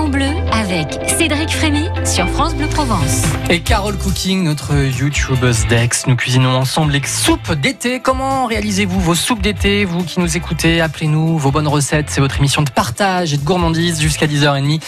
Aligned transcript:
bleu 0.00 0.30
avec 0.50 0.98
Cédric 1.06 1.50
Frémy 1.50 1.86
sur 2.06 2.26
France 2.30 2.54
Bleu 2.54 2.66
Provence. 2.66 3.24
Et 3.50 3.60
Carole 3.60 3.98
Cooking, 3.98 4.42
notre 4.42 4.74
YouTubeuse 4.74 5.66
Dex, 5.66 6.06
nous 6.06 6.16
cuisinons 6.16 6.56
ensemble 6.56 6.92
les 6.92 7.02
soupes 7.06 7.52
d'été. 7.52 8.00
Comment 8.00 8.46
réalisez-vous 8.46 8.98
vos 8.98 9.14
soupes 9.14 9.42
d'été 9.42 9.84
Vous 9.84 10.02
qui 10.02 10.18
nous 10.20 10.34
écoutez, 10.34 10.80
appelez-nous 10.80 11.36
vos 11.36 11.50
bonnes 11.50 11.68
recettes. 11.68 12.06
C'est 12.08 12.22
votre 12.22 12.38
émission 12.38 12.62
de 12.62 12.70
partage 12.70 13.34
et 13.34 13.36
de 13.36 13.44
gourmandise 13.44 14.00
jusqu'à 14.00 14.26
10h30. 14.26 14.80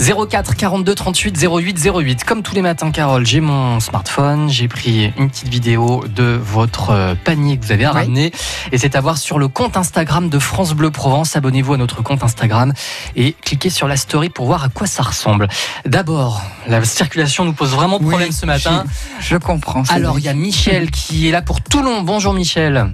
04 0.00 0.56
42 0.56 0.94
38 0.94 1.46
08 1.46 1.90
08. 1.94 2.24
Comme 2.24 2.42
tous 2.42 2.54
les 2.54 2.62
matins, 2.62 2.90
Carole, 2.90 3.26
j'ai 3.26 3.40
mon 3.40 3.78
smartphone. 3.78 4.48
J'ai 4.48 4.68
pris 4.68 5.12
une 5.18 5.28
petite 5.28 5.48
vidéo 5.48 6.02
de 6.08 6.40
votre 6.42 6.90
euh, 6.90 7.14
panier 7.14 7.58
que 7.58 7.64
vous 7.66 7.72
avez 7.72 7.86
ramené. 7.86 8.32
Et 8.72 8.78
c'est 8.78 8.96
à 8.96 9.02
voir 9.02 9.18
sur 9.18 9.38
le 9.38 9.48
compte 9.48 9.76
Instagram 9.76 10.30
de 10.30 10.38
France 10.38 10.72
Bleu 10.72 10.90
Provence. 10.90 11.36
Abonnez-vous 11.36 11.74
à 11.74 11.76
notre 11.76 12.02
compte 12.02 12.24
Instagram 12.24 12.72
et 13.16 13.34
cliquez 13.42 13.68
sur 13.68 13.86
la 13.86 13.96
story 13.96 14.30
pour 14.30 14.45
voir 14.46 14.64
à 14.64 14.68
quoi 14.68 14.86
ça 14.86 15.02
ressemble. 15.02 15.48
D'abord, 15.84 16.40
la 16.68 16.82
circulation 16.84 17.44
nous 17.44 17.52
pose 17.52 17.74
vraiment 17.74 17.98
problème 17.98 18.32
ce 18.32 18.46
matin. 18.46 18.84
Je, 19.20 19.26
je 19.26 19.36
comprends. 19.36 19.82
Alors, 19.90 20.18
il 20.18 20.24
y 20.24 20.28
a 20.28 20.34
Michel 20.34 20.90
qui 20.90 21.28
est 21.28 21.32
là 21.32 21.42
pour 21.42 21.60
Toulon. 21.60 22.02
Bonjour 22.02 22.32
Michel. 22.32 22.86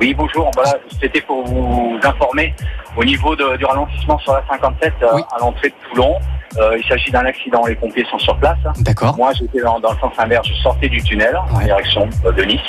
Oui, 0.00 0.14
bonjour. 0.14 0.50
Voilà, 0.54 0.74
C'était 1.00 1.20
pour 1.20 1.44
vous 1.46 1.98
informer 2.02 2.54
au 2.96 3.04
niveau 3.04 3.36
de, 3.36 3.56
du 3.56 3.64
ralentissement 3.64 4.18
sur 4.18 4.32
la 4.32 4.42
57 4.50 4.94
euh, 5.02 5.06
Oui. 5.14 5.22
à 5.36 5.38
l'entrée 5.40 5.68
de 5.68 5.74
Toulon. 5.90 6.16
Euh, 6.58 6.76
il 6.82 6.84
s'agit 6.88 7.10
d'un 7.12 7.24
accident. 7.26 7.64
Les 7.66 7.76
pompiers 7.76 8.04
sont 8.10 8.18
sur 8.18 8.36
place. 8.38 8.58
D'accord. 8.80 9.14
Moi, 9.16 9.32
j'étais 9.38 9.60
dans, 9.60 9.78
dans 9.78 9.92
le 9.92 9.98
sens 9.98 10.12
inverse. 10.18 10.48
Je 10.48 10.54
sortais 10.62 10.88
du 10.88 11.00
tunnel 11.02 11.36
en 11.36 11.60
direction 11.60 12.08
de 12.24 12.42
Nice. 12.42 12.60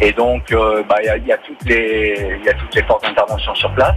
Et 0.00 0.12
donc, 0.12 0.52
euh, 0.52 0.82
bah, 0.88 0.96
il 1.02 1.06
y, 1.06 1.08
a, 1.08 1.16
il 1.16 1.26
y 1.26 1.32
a 1.32 1.38
toutes 1.38 1.64
les, 1.64 2.36
il 2.40 2.46
y 2.46 2.48
a 2.50 2.54
toutes 2.54 2.74
les 2.74 2.82
forces 2.84 3.02
d'intervention 3.02 3.54
sur 3.56 3.72
place. 3.72 3.96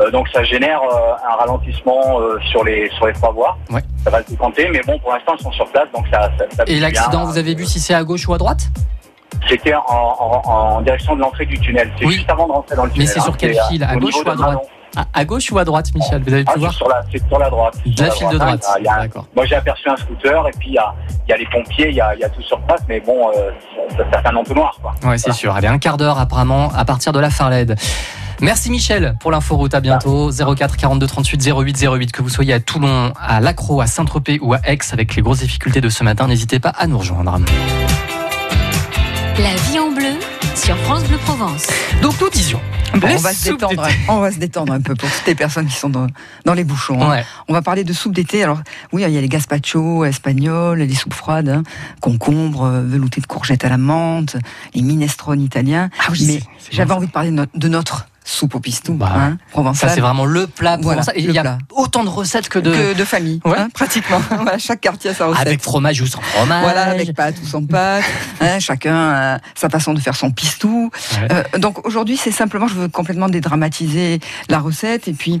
Euh, 0.00 0.10
donc, 0.10 0.28
ça 0.28 0.44
génère 0.44 0.80
euh, 0.82 1.12
un 1.30 1.36
ralentissement 1.36 2.20
euh, 2.20 2.38
sur 2.50 2.62
les 2.64 2.90
sur 2.96 3.06
les 3.06 3.12
trois 3.14 3.32
voies. 3.32 3.56
Ouais. 3.70 3.80
Ça 4.04 4.10
va 4.10 4.22
se 4.22 4.28
décompter, 4.30 4.68
mais 4.70 4.80
bon, 4.86 4.98
pour 4.98 5.12
l'instant, 5.12 5.32
ils 5.38 5.42
sont 5.42 5.52
sur 5.52 5.66
place, 5.70 5.86
donc 5.94 6.06
ça. 6.12 6.30
ça, 6.38 6.44
ça 6.54 6.64
Et 6.66 6.78
l'accident, 6.80 7.24
vous 7.24 7.38
avez 7.38 7.54
vu 7.54 7.64
si 7.64 7.80
c'est 7.80 7.94
à 7.94 8.04
gauche 8.04 8.28
ou 8.28 8.34
à 8.34 8.38
droite? 8.38 8.68
C'était 9.48 9.74
en, 9.74 9.82
en, 9.88 10.42
en 10.48 10.80
direction 10.82 11.14
de 11.16 11.20
l'entrée 11.20 11.46
du 11.46 11.58
tunnel. 11.58 11.90
C'est 11.98 12.06
Oui. 12.06 12.14
juste 12.14 12.30
avant 12.30 12.46
de 12.46 12.52
rentrer 12.52 12.76
dans 12.76 12.84
le 12.84 12.90
tunnel. 12.90 13.06
Mais 13.06 13.12
c'est 13.12 13.20
hein. 13.20 13.24
sur 13.24 13.36
quel 13.36 13.54
C'est, 13.54 13.60
euh, 13.60 13.64
fil 13.68 13.84
À 13.84 13.94
au 13.94 13.98
gauche 13.98 14.14
ou 14.16 14.28
à 14.30 14.34
droite 14.34 14.48
Manon. 14.94 15.06
à, 15.12 15.24
gauche 15.24 15.52
ou 15.52 15.58
à 15.58 15.64
droite, 15.64 15.86
Michel 15.94 16.22
Vous 16.22 16.32
avez 16.32 16.42
pu 16.44 16.48
Ah, 16.50 16.52
c'est 16.54 16.60
voir? 16.60 16.72
sur 16.72 16.88
la, 16.88 17.02
c'est 17.12 17.28
sur 17.28 17.38
la 17.38 17.50
droite. 17.50 17.74
De 17.84 17.92
sur 17.96 18.04
la 18.04 18.10
file 18.12 18.28
de 18.30 18.38
droite. 18.38 18.66
Il 18.78 18.84
y 18.84 18.88
a- 18.88 18.96
D'accord. 19.00 19.26
moi, 19.34 19.44
j'ai 19.46 19.54
aperçu 19.56 19.88
un 19.88 19.96
scooter 19.96 20.48
et 20.48 20.52
puis 20.58 20.68
il 20.70 20.74
y 20.74 20.78
a, 20.78 20.94
il 21.26 21.30
y 21.30 21.32
a 21.34 21.36
les 21.36 21.46
pompiers, 21.46 21.88
il 21.90 21.94
y 21.96 22.00
a, 22.00 22.14
il 22.14 22.20
y 22.20 22.24
a 22.24 22.28
tout 22.28 22.42
sur 22.42 22.58
place, 22.62 22.80
mais 22.88 23.00
bon, 23.00 23.30
ça, 23.96 24.20
fait 24.20 24.28
un 24.28 24.36
entonnoir, 24.36 24.76
quoi. 24.82 24.94
Ouais, 25.08 25.18
c'est 25.18 25.32
sûr. 25.32 25.54
Allez, 25.54 25.68
un 25.68 25.78
quart 25.78 25.96
d'heure 25.96 26.18
apparemment 26.18 26.70
à 26.74 26.84
partir 26.84 27.12
de 27.12 27.20
la 27.20 27.30
Farled. 27.30 27.76
Merci 28.40 28.70
Michel 28.70 29.16
pour 29.20 29.30
l'inforoute. 29.30 29.74
À 29.74 29.80
bientôt. 29.80 30.30
04 30.30 30.76
42 30.76 31.06
38 31.06 31.48
08 31.52 31.86
08. 31.90 32.12
Que 32.12 32.22
vous 32.22 32.28
soyez 32.28 32.52
à 32.52 32.60
Toulon, 32.60 33.12
à 33.20 33.40
Lacro, 33.40 33.80
à 33.80 33.86
Saint-Tropez 33.86 34.38
ou 34.42 34.54
à 34.54 34.60
Aix 34.64 34.78
avec 34.92 35.14
les 35.16 35.22
grosses 35.22 35.38
difficultés 35.40 35.80
de 35.80 35.88
ce 35.88 36.04
matin, 36.04 36.28
n'hésitez 36.28 36.58
pas 36.60 36.70
à 36.70 36.86
nous 36.86 36.98
rejoindre. 36.98 37.38
La 39.38 39.54
vie 39.70 39.78
en 39.78 39.90
bleu 39.90 40.18
sur 40.54 40.76
France 40.78 41.04
Bleu 41.04 41.18
Provence. 41.18 41.66
Donc 42.02 42.18
nous 42.20 42.30
disions. 42.30 42.60
Bon, 42.94 43.08
on 43.10 43.16
va 43.18 43.32
se 43.34 43.50
détendre. 43.50 43.82
d'été. 43.82 43.98
On 44.08 44.20
va 44.20 44.30
se 44.32 44.38
détendre 44.38 44.72
un 44.72 44.80
peu 44.80 44.94
pour 44.94 45.10
toutes 45.10 45.26
les 45.26 45.34
personnes 45.34 45.66
qui 45.66 45.74
sont 45.74 45.90
dans, 45.90 46.06
dans 46.46 46.54
les 46.54 46.64
bouchons. 46.64 47.02
hein. 47.02 47.22
On 47.48 47.52
va 47.52 47.60
parler 47.60 47.84
de 47.84 47.92
soupe 47.92 48.14
d'été. 48.14 48.42
Alors 48.42 48.60
oui, 48.92 49.02
il 49.06 49.12
y 49.12 49.18
a 49.18 49.20
les 49.20 49.28
gazpacho 49.28 50.04
espagnols, 50.04 50.78
les 50.78 50.94
soupes 50.94 51.12
froides, 51.12 51.48
hein, 51.48 51.62
concombres, 52.00 52.64
euh, 52.64 52.82
veloutés 52.82 53.20
de 53.20 53.26
courgettes 53.26 53.64
à 53.64 53.68
la 53.68 53.76
menthe, 53.76 54.36
les 54.74 54.82
minestrone 54.82 55.42
italiens. 55.42 55.90
Ah 56.00 56.04
oui, 56.12 56.24
Mais 56.26 56.40
j'avais 56.70 56.92
envie 56.92 57.06
de 57.08 57.12
parler 57.12 57.30
de 57.30 57.34
notre, 57.34 57.58
de 57.58 57.68
notre 57.68 58.06
soupe 58.28 58.56
au 58.56 58.60
pistou, 58.60 58.94
Bah, 58.94 59.12
hein, 59.14 59.74
Ça, 59.74 59.88
c'est 59.88 60.00
vraiment 60.00 60.24
le 60.26 60.46
plat 60.48 60.76
Voilà, 60.82 61.00
provençal. 61.02 61.14
Il 61.16 61.30
y 61.32 61.38
a 61.38 61.42
plat. 61.42 61.58
autant 61.70 62.02
de 62.04 62.08
recettes 62.08 62.48
que 62.48 62.58
de. 62.58 62.72
que 62.72 62.94
de 62.94 63.04
famille, 63.04 63.40
Ouais. 63.44 63.54
hein, 63.56 63.68
pratiquement. 63.72 64.20
Voilà, 64.30 64.58
chaque 64.58 64.80
quartier 64.80 65.10
a 65.10 65.14
sa 65.14 65.26
recette. 65.26 65.46
Avec 65.46 65.62
fromage 65.62 66.00
ou 66.00 66.06
sans 66.06 66.20
fromage. 66.20 66.62
Voilà, 66.62 66.82
avec 66.90 67.14
pâte 67.14 67.36
ou 67.42 67.46
sans 67.46 67.64
pâte. 67.64 68.02
hein, 68.40 68.58
chacun 68.58 68.96
a 69.10 69.38
sa 69.54 69.68
façon 69.68 69.94
de 69.94 70.00
faire 70.00 70.16
son 70.16 70.30
pistou. 70.32 70.90
Ouais. 71.20 71.28
Euh, 71.54 71.58
donc 71.58 71.86
aujourd'hui, 71.86 72.16
c'est 72.16 72.32
simplement, 72.32 72.66
je 72.66 72.74
veux 72.74 72.88
complètement 72.88 73.28
dédramatiser 73.28 74.20
la 74.48 74.58
recette 74.58 75.06
et 75.08 75.12
puis 75.12 75.38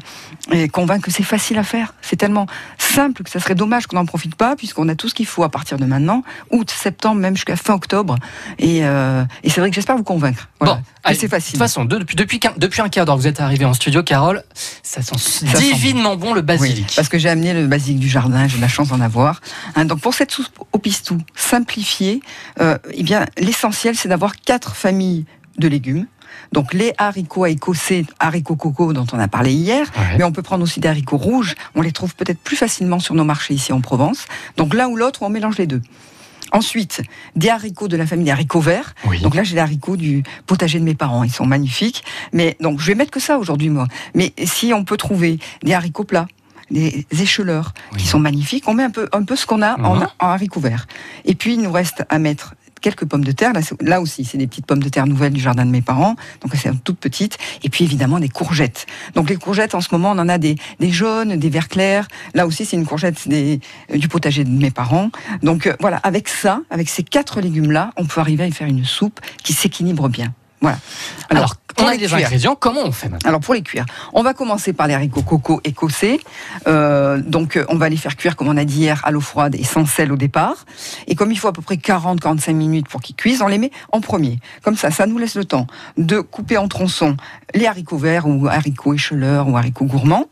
et 0.52 0.68
convaincre 0.68 1.04
que 1.06 1.10
c'est 1.10 1.22
facile 1.24 1.58
à 1.58 1.64
faire. 1.64 1.92
C'est 2.02 2.16
tellement 2.16 2.46
simple 2.78 3.24
que 3.24 3.30
ça 3.30 3.40
serait 3.40 3.54
dommage 3.56 3.86
qu'on 3.88 3.96
n'en 3.96 4.06
profite 4.06 4.36
pas, 4.36 4.54
puisqu'on 4.56 4.88
a 4.88 4.94
tout 4.94 5.08
ce 5.08 5.14
qu'il 5.14 5.26
faut 5.26 5.42
à 5.42 5.48
partir 5.48 5.76
de 5.78 5.84
maintenant, 5.84 6.22
août, 6.50 6.70
septembre, 6.70 7.20
même 7.20 7.34
jusqu'à 7.34 7.56
fin 7.56 7.74
octobre. 7.74 8.14
Et, 8.58 8.80
euh, 8.84 9.24
et 9.42 9.50
c'est 9.50 9.60
vrai 9.60 9.70
que 9.70 9.74
j'espère 9.74 9.96
vous 9.96 10.04
convaincre. 10.04 10.48
Voilà. 10.60 10.76
Bon, 10.76 10.80
c'est 11.14 11.22
De 11.26 11.28
facile. 11.28 11.52
toute 11.52 11.58
façon, 11.58 11.84
de- 11.84 11.98
depuis, 11.98 12.16
depuis, 12.16 12.38
qu'un- 12.40 12.54
depuis 12.76 12.84
un 12.86 12.90
quart 12.90 13.06
d'heure, 13.06 13.16
vous 13.16 13.26
êtes 13.26 13.40
arrivé 13.40 13.64
en 13.64 13.72
studio, 13.72 14.02
Carole. 14.02 14.42
Ça 14.82 15.00
sent 15.00 15.46
divinement 15.56 16.14
bon 16.16 16.34
le 16.34 16.40
Oui, 16.40 16.46
basilic. 16.46 16.92
parce 16.94 17.08
que 17.08 17.16
j'ai 17.16 17.30
amené 17.30 17.54
le 17.54 17.66
basilic 17.66 17.98
du 17.98 18.08
jardin, 18.08 18.48
j'ai 18.48 18.58
de 18.58 18.60
la 18.60 18.68
chance 18.68 18.88
d'en 18.88 19.00
avoir. 19.00 19.40
Hein, 19.76 19.86
donc 19.86 20.00
pour 20.00 20.12
cette 20.12 20.30
soupe 20.30 20.62
au 20.72 20.78
pistou 20.78 21.16
simplifiée, 21.34 22.20
euh, 22.60 22.76
eh 22.92 23.02
bien 23.02 23.24
l'essentiel 23.38 23.96
c'est 23.96 24.08
d'avoir 24.10 24.36
quatre 24.36 24.76
familles 24.76 25.24
de 25.56 25.68
légumes. 25.68 26.06
Donc 26.52 26.74
les 26.74 26.92
haricots 26.98 27.46
écossais, 27.46 28.04
haricots 28.20 28.56
coco 28.56 28.92
dont 28.92 29.06
on 29.14 29.18
a 29.18 29.26
parlé 29.26 29.52
hier, 29.54 29.86
Ouais. 29.96 30.18
mais 30.18 30.24
on 30.24 30.32
peut 30.32 30.42
prendre 30.42 30.62
aussi 30.62 30.78
des 30.80 30.88
haricots 30.88 31.16
rouges. 31.16 31.54
On 31.76 31.80
les 31.80 31.92
trouve 31.92 32.14
peut-être 32.14 32.40
plus 32.40 32.56
facilement 32.56 32.98
sur 32.98 33.14
nos 33.14 33.24
marchés 33.24 33.54
ici 33.54 33.72
en 33.72 33.80
Provence. 33.80 34.26
Donc 34.58 34.74
l'un 34.74 34.86
ou 34.88 34.96
l'autre, 34.96 35.22
on 35.22 35.30
mélange 35.30 35.56
les 35.56 35.66
deux. 35.66 35.80
Ensuite, 36.52 37.02
des 37.34 37.48
haricots 37.50 37.88
de 37.88 37.96
la 37.96 38.06
famille 38.06 38.24
des 38.26 38.30
haricots 38.30 38.60
verts. 38.60 38.94
Oui. 39.06 39.20
Donc 39.20 39.34
là, 39.34 39.42
j'ai 39.42 39.54
les 39.54 39.60
haricots 39.60 39.96
du 39.96 40.22
potager 40.46 40.78
de 40.78 40.84
mes 40.84 40.94
parents. 40.94 41.24
Ils 41.24 41.32
sont 41.32 41.46
magnifiques. 41.46 42.04
Mais 42.32 42.56
donc, 42.60 42.80
je 42.80 42.86
vais 42.86 42.94
mettre 42.94 43.10
que 43.10 43.20
ça 43.20 43.38
aujourd'hui, 43.38 43.68
moi. 43.68 43.86
Mais 44.14 44.32
si 44.44 44.72
on 44.72 44.84
peut 44.84 44.96
trouver 44.96 45.38
des 45.62 45.74
haricots 45.74 46.04
plats, 46.04 46.26
des 46.70 47.06
écheleurs 47.12 47.72
Oui. 47.92 47.98
qui 48.00 48.06
sont 48.06 48.18
magnifiques, 48.18 48.64
on 48.66 48.74
met 48.74 48.82
un 48.82 48.90
peu, 48.90 49.08
un 49.12 49.22
peu 49.22 49.36
ce 49.36 49.46
qu'on 49.46 49.62
a 49.62 49.78
en, 49.80 49.96
Mhm. 49.96 50.08
en 50.18 50.26
haricots 50.28 50.60
verts. 50.60 50.86
Et 51.24 51.34
puis, 51.34 51.54
il 51.54 51.60
nous 51.62 51.70
reste 51.72 52.04
à 52.08 52.18
mettre 52.18 52.54
quelques 52.80 53.04
pommes 53.04 53.24
de 53.24 53.32
terre. 53.32 53.52
Là, 53.52 53.60
là 53.80 54.00
aussi, 54.00 54.24
c'est 54.24 54.38
des 54.38 54.46
petites 54.46 54.66
pommes 54.66 54.82
de 54.82 54.88
terre 54.88 55.06
nouvelles 55.06 55.32
du 55.32 55.40
jardin 55.40 55.64
de 55.64 55.70
mes 55.70 55.82
parents. 55.82 56.16
Donc, 56.42 56.52
c'est 56.54 56.70
toutes 56.84 56.98
petites. 56.98 57.38
Et 57.62 57.68
puis, 57.68 57.84
évidemment, 57.84 58.18
des 58.18 58.28
courgettes. 58.28 58.86
Donc, 59.14 59.28
les 59.28 59.36
courgettes, 59.36 59.74
en 59.74 59.80
ce 59.80 59.88
moment, 59.92 60.12
on 60.12 60.18
en 60.18 60.28
a 60.28 60.38
des, 60.38 60.56
des 60.80 60.90
jaunes, 60.90 61.36
des 61.36 61.50
verts 61.50 61.68
clairs. 61.68 62.08
Là 62.34 62.46
aussi, 62.46 62.64
c'est 62.64 62.76
une 62.76 62.86
courgette 62.86 63.24
euh, 63.30 63.56
du 63.94 64.08
potager 64.08 64.44
de 64.44 64.50
mes 64.50 64.70
parents. 64.70 65.10
Donc, 65.42 65.66
euh, 65.66 65.74
voilà, 65.80 65.98
avec 65.98 66.28
ça, 66.28 66.60
avec 66.70 66.88
ces 66.88 67.02
quatre 67.02 67.40
légumes-là, 67.40 67.92
on 67.96 68.04
peut 68.04 68.20
arriver 68.20 68.44
à 68.44 68.46
y 68.46 68.52
faire 68.52 68.68
une 68.68 68.84
soupe 68.84 69.20
qui 69.42 69.52
s'équilibre 69.52 70.08
bien. 70.08 70.32
Voilà. 70.60 70.78
Alors, 71.30 71.56
on 71.78 71.86
a 71.86 71.92
les 71.92 71.98
des 71.98 72.06
cuire. 72.06 72.26
ingrédients. 72.26 72.56
Comment 72.58 72.82
on 72.84 72.92
fait 72.92 73.08
maintenant 73.08 73.28
Alors 73.28 73.40
pour 73.40 73.54
les 73.54 73.62
cuire, 73.62 73.86
on 74.12 74.22
va 74.22 74.34
commencer 74.34 74.72
par 74.72 74.86
les 74.86 74.94
haricots 74.94 75.22
coco 75.22 75.60
écossais. 75.64 76.20
Euh, 76.66 77.20
donc 77.20 77.56
euh, 77.56 77.64
on 77.68 77.76
va 77.76 77.88
les 77.88 77.96
faire 77.96 78.16
cuire 78.16 78.36
comme 78.36 78.48
on 78.48 78.56
a 78.56 78.64
dit 78.64 78.80
hier 78.80 79.00
à 79.04 79.10
l'eau 79.10 79.20
froide 79.20 79.54
et 79.54 79.64
sans 79.64 79.86
sel 79.86 80.12
au 80.12 80.16
départ. 80.16 80.64
Et 81.06 81.14
comme 81.14 81.32
il 81.32 81.38
faut 81.38 81.48
à 81.48 81.52
peu 81.52 81.62
près 81.62 81.76
40-45 81.76 82.52
minutes 82.54 82.88
pour 82.88 83.00
qu'ils 83.00 83.16
cuisent, 83.16 83.42
on 83.42 83.48
les 83.48 83.58
met 83.58 83.70
en 83.92 84.00
premier. 84.00 84.38
Comme 84.62 84.76
ça, 84.76 84.90
ça 84.90 85.06
nous 85.06 85.18
laisse 85.18 85.36
le 85.36 85.44
temps 85.44 85.66
de 85.96 86.20
couper 86.20 86.56
en 86.56 86.68
tronçons 86.68 87.16
les 87.54 87.66
haricots 87.66 87.98
verts 87.98 88.26
ou 88.26 88.48
haricots 88.48 88.94
écheleurs 88.94 89.48
ou 89.48 89.56
haricots 89.56 89.86
gourmands. 89.86 90.26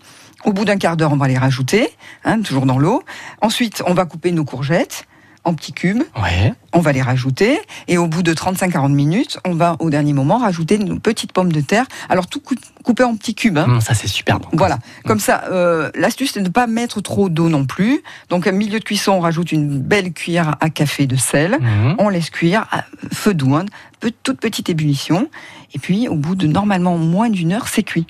Au 0.44 0.52
bout 0.52 0.66
d'un 0.66 0.76
quart 0.76 0.96
d'heure, 0.96 1.12
on 1.12 1.16
va 1.16 1.26
les 1.26 1.38
rajouter, 1.38 1.88
hein, 2.24 2.42
toujours 2.42 2.66
dans 2.66 2.78
l'eau. 2.78 3.02
Ensuite, 3.40 3.82
on 3.86 3.94
va 3.94 4.04
couper 4.04 4.30
nos 4.30 4.44
courgettes 4.44 5.06
en 5.44 5.54
petits 5.54 5.72
cubes 5.72 6.02
Ouais. 6.20 6.52
on 6.72 6.80
va 6.80 6.92
les 6.92 7.02
rajouter 7.02 7.60
et 7.88 7.98
au 7.98 8.06
bout 8.06 8.22
de 8.22 8.32
35-40 8.32 8.92
minutes, 8.92 9.38
on 9.44 9.54
va 9.54 9.76
au 9.78 9.90
dernier 9.90 10.12
moment 10.12 10.38
rajouter 10.38 10.76
une 10.76 11.00
petite 11.00 11.32
pomme 11.32 11.52
de 11.52 11.60
terre. 11.60 11.84
Alors 12.08 12.26
tout 12.26 12.40
cou- 12.40 12.54
coupé 12.82 13.04
en 13.04 13.14
petits 13.16 13.34
cubes. 13.34 13.58
hein. 13.58 13.66
Hum, 13.68 13.80
ça, 13.80 13.94
c'est 13.94 14.08
super 14.08 14.40
bon. 14.40 14.48
Voilà, 14.52 14.78
comme 15.06 15.20
ça, 15.20 15.44
euh, 15.50 15.90
l'astuce 15.94 16.32
c'est 16.32 16.40
de 16.40 16.44
ne 16.46 16.50
pas 16.52 16.66
mettre 16.66 17.00
trop 17.00 17.28
d'eau 17.28 17.48
non 17.48 17.64
plus. 17.66 18.02
Donc, 18.30 18.46
à 18.46 18.52
milieu 18.52 18.78
de 18.78 18.84
cuisson, 18.84 19.12
on 19.12 19.20
rajoute 19.20 19.52
une 19.52 19.78
belle 19.78 20.12
cuillère 20.12 20.56
à 20.60 20.70
café 20.70 21.06
de 21.06 21.16
sel. 21.16 21.58
Mhm. 21.60 21.96
On 21.98 22.08
laisse 22.08 22.30
cuire 22.30 22.66
à 22.70 22.84
feu 23.12 23.34
doux, 23.34 23.54
hein, 23.54 23.64
toute 24.00 24.38
petite 24.40 24.68
ébullition. 24.70 25.28
Et 25.74 25.78
puis, 25.78 26.08
au 26.08 26.14
bout 26.14 26.34
de 26.36 26.46
normalement 26.46 26.96
moins 26.98 27.28
d'une 27.30 27.52
heure, 27.52 27.68
c'est 27.68 27.82
cuit. 27.82 28.06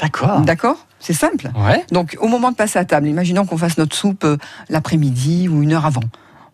D'accord. 0.00 0.40
D'accord? 0.42 0.86
C'est 0.98 1.12
simple. 1.14 1.50
Ouais. 1.56 1.84
Donc, 1.92 2.16
au 2.20 2.28
moment 2.28 2.50
de 2.50 2.56
passer 2.56 2.78
à 2.78 2.84
table, 2.84 3.06
imaginons 3.08 3.44
qu'on 3.46 3.56
fasse 3.58 3.78
notre 3.78 3.94
soupe 3.96 4.24
euh, 4.24 4.36
l'après-midi 4.68 5.48
ou 5.48 5.62
une 5.62 5.72
heure 5.72 5.86
avant. 5.86 6.02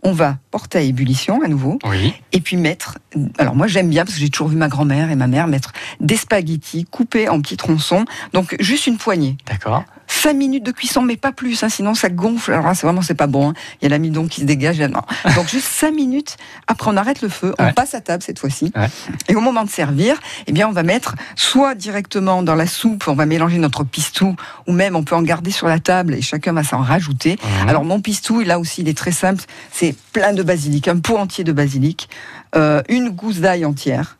On 0.02 0.12
va 0.12 0.38
porter 0.50 0.78
à 0.78 0.80
ébullition 0.80 1.42
à 1.42 1.48
nouveau 1.48 1.78
Oui. 1.88 2.12
et 2.32 2.40
puis 2.40 2.56
mettre. 2.56 2.98
Alors 3.38 3.54
moi 3.54 3.68
j'aime 3.68 3.88
bien 3.88 4.04
parce 4.04 4.14
que 4.16 4.20
j'ai 4.20 4.30
toujours 4.30 4.48
vu 4.48 4.56
ma 4.56 4.68
grand-mère 4.68 5.10
et 5.10 5.14
ma 5.16 5.28
mère 5.28 5.46
mettre 5.46 5.72
des 6.00 6.16
spaghettis 6.16 6.84
coupés 6.86 7.28
en 7.28 7.40
petits 7.40 7.56
tronçons, 7.56 8.04
donc 8.32 8.56
juste 8.58 8.86
une 8.88 8.96
poignée. 8.96 9.36
D'accord. 9.46 9.84
5 10.12 10.34
minutes 10.34 10.64
de 10.64 10.70
cuisson, 10.72 11.02
mais 11.02 11.16
pas 11.16 11.32
plus, 11.32 11.62
hein, 11.64 11.68
sinon 11.68 11.94
ça 11.94 12.08
gonfle. 12.08 12.52
Alors 12.52 12.66
là, 12.66 12.74
c'est 12.74 12.86
vraiment, 12.86 13.02
c'est 13.02 13.14
pas 13.14 13.26
bon. 13.26 13.50
hein. 13.50 13.54
Il 13.80 13.84
y 13.84 13.86
a 13.86 13.88
l'amidon 13.90 14.26
qui 14.28 14.40
se 14.42 14.46
dégage. 14.46 14.78
là, 14.78 14.88
non. 14.88 15.00
Donc 15.36 15.48
juste 15.48 15.66
5 15.68 15.92
minutes. 15.92 16.36
Après, 16.66 16.90
on 16.90 16.96
arrête 16.96 17.22
le 17.22 17.28
feu, 17.28 17.54
on 17.58 17.64
Ouais. 17.64 17.72
passe 17.72 17.94
à 17.94 18.00
table 18.00 18.22
cette 18.22 18.38
fois-ci. 18.38 18.72
Ouais. 18.76 18.88
Et 19.28 19.34
au 19.34 19.40
moment 19.40 19.64
de 19.64 19.70
servir, 19.70 20.20
eh 20.46 20.52
bien, 20.52 20.68
on 20.68 20.72
va 20.72 20.82
mettre 20.82 21.14
soit 21.36 21.74
directement 21.74 22.42
dans 22.42 22.54
la 22.54 22.66
soupe, 22.66 23.08
on 23.08 23.14
va 23.14 23.26
mélanger 23.26 23.58
notre 23.58 23.84
pistou, 23.84 24.36
ou 24.66 24.72
même 24.72 24.96
on 24.96 25.02
peut 25.02 25.14
en 25.16 25.22
garder 25.22 25.50
sur 25.50 25.66
la 25.66 25.78
table 25.80 26.14
et 26.14 26.22
chacun 26.22 26.52
va 26.52 26.62
s'en 26.64 26.78
rajouter. 26.80 27.38
Alors 27.66 27.84
mon 27.84 28.00
pistou, 28.00 28.40
là 28.42 28.58
aussi, 28.58 28.82
il 28.82 28.88
est 28.88 28.96
très 28.96 29.12
simple. 29.12 29.42
C'est 29.72 29.94
plein 30.12 30.32
de 30.32 30.42
basilic, 30.42 30.88
un 30.88 30.98
pot 30.98 31.16
entier 31.16 31.44
de 31.44 31.52
basilic, 31.52 32.08
euh, 32.54 32.82
une 32.88 33.08
gousse 33.10 33.38
d'ail 33.38 33.64
entière, 33.64 34.18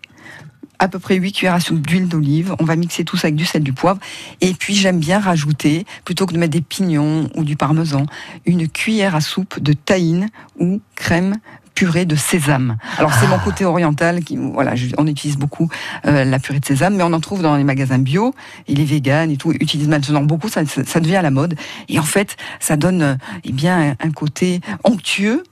à 0.83 0.89
peu 0.89 0.99
près 0.99 1.15
8 1.15 1.33
cuillères 1.33 1.55
à 1.55 1.61
soupe 1.61 1.87
d'huile 1.87 2.09
d'olive. 2.09 2.57
On 2.59 2.65
va 2.65 2.75
mixer 2.75 3.05
tout 3.05 3.17
ça 3.17 3.29
avec 3.29 3.37
du 3.37 3.45
sel, 3.45 3.63
du 3.63 3.73
poivre. 3.73 4.01
Et 4.41 4.53
puis 4.53 4.75
j'aime 4.75 4.99
bien 4.99 5.21
rajouter, 5.21 5.87
plutôt 6.05 6.27
que 6.27 6.35
de 6.35 6.39
mettre 6.39 6.53
des 6.53 6.61
pignons 6.61 7.31
ou 7.37 7.45
du 7.45 7.55
parmesan, 7.55 8.07
une 8.47 8.69
cuillère 8.69 9.15
à 9.15 9.21
soupe 9.21 9.61
de 9.61 9.75
tahine 9.75 10.29
ou 10.59 10.81
crème 10.97 11.37
purée 11.77 12.05
de 12.05 12.17
sésame. 12.17 12.77
Alors 12.99 13.15
c'est 13.15 13.27
mon 13.29 13.37
Ah. 13.37 13.43
côté 13.45 13.65
oriental 13.65 14.23
qui 14.25 14.37
voilà, 14.37 14.75
je- 14.75 14.89
on 14.99 15.07
utilise 15.07 15.39
beaucoup 15.39 15.71
euh, 16.05 16.25
la 16.25 16.39
purée 16.41 16.59
de 16.61 16.65
sésame, 16.67 16.97
mais 16.97 17.03
on 17.05 17.13
en 17.13 17.21
trouve 17.21 17.43
dans 17.43 17.57
les 17.57 17.65
magasins 17.65 17.99
bio 17.99 18.35
et 18.69 18.75
les 18.75 18.85
véganes 18.85 19.31
et 19.31 19.37
tout 19.37 19.53
utilisent 19.53 19.89
maintenant 19.89 20.23
beaucoup. 20.23 20.49
Ça, 20.49 20.67
ça, 20.67 20.85
ça 20.85 21.01
devient 21.01 21.17
à 21.17 21.23
la 21.23 21.31
mode 21.31 21.55
et 21.89 21.99
en 21.99 22.03
fait 22.03 22.37
ça 22.61 22.77
donne 22.77 23.03
euh, 23.03 23.15
eh 23.45 23.53
bien 23.53 23.93
un, 24.01 24.07
un 24.07 24.11
côté 24.11 24.61
onctueux. 24.85 25.45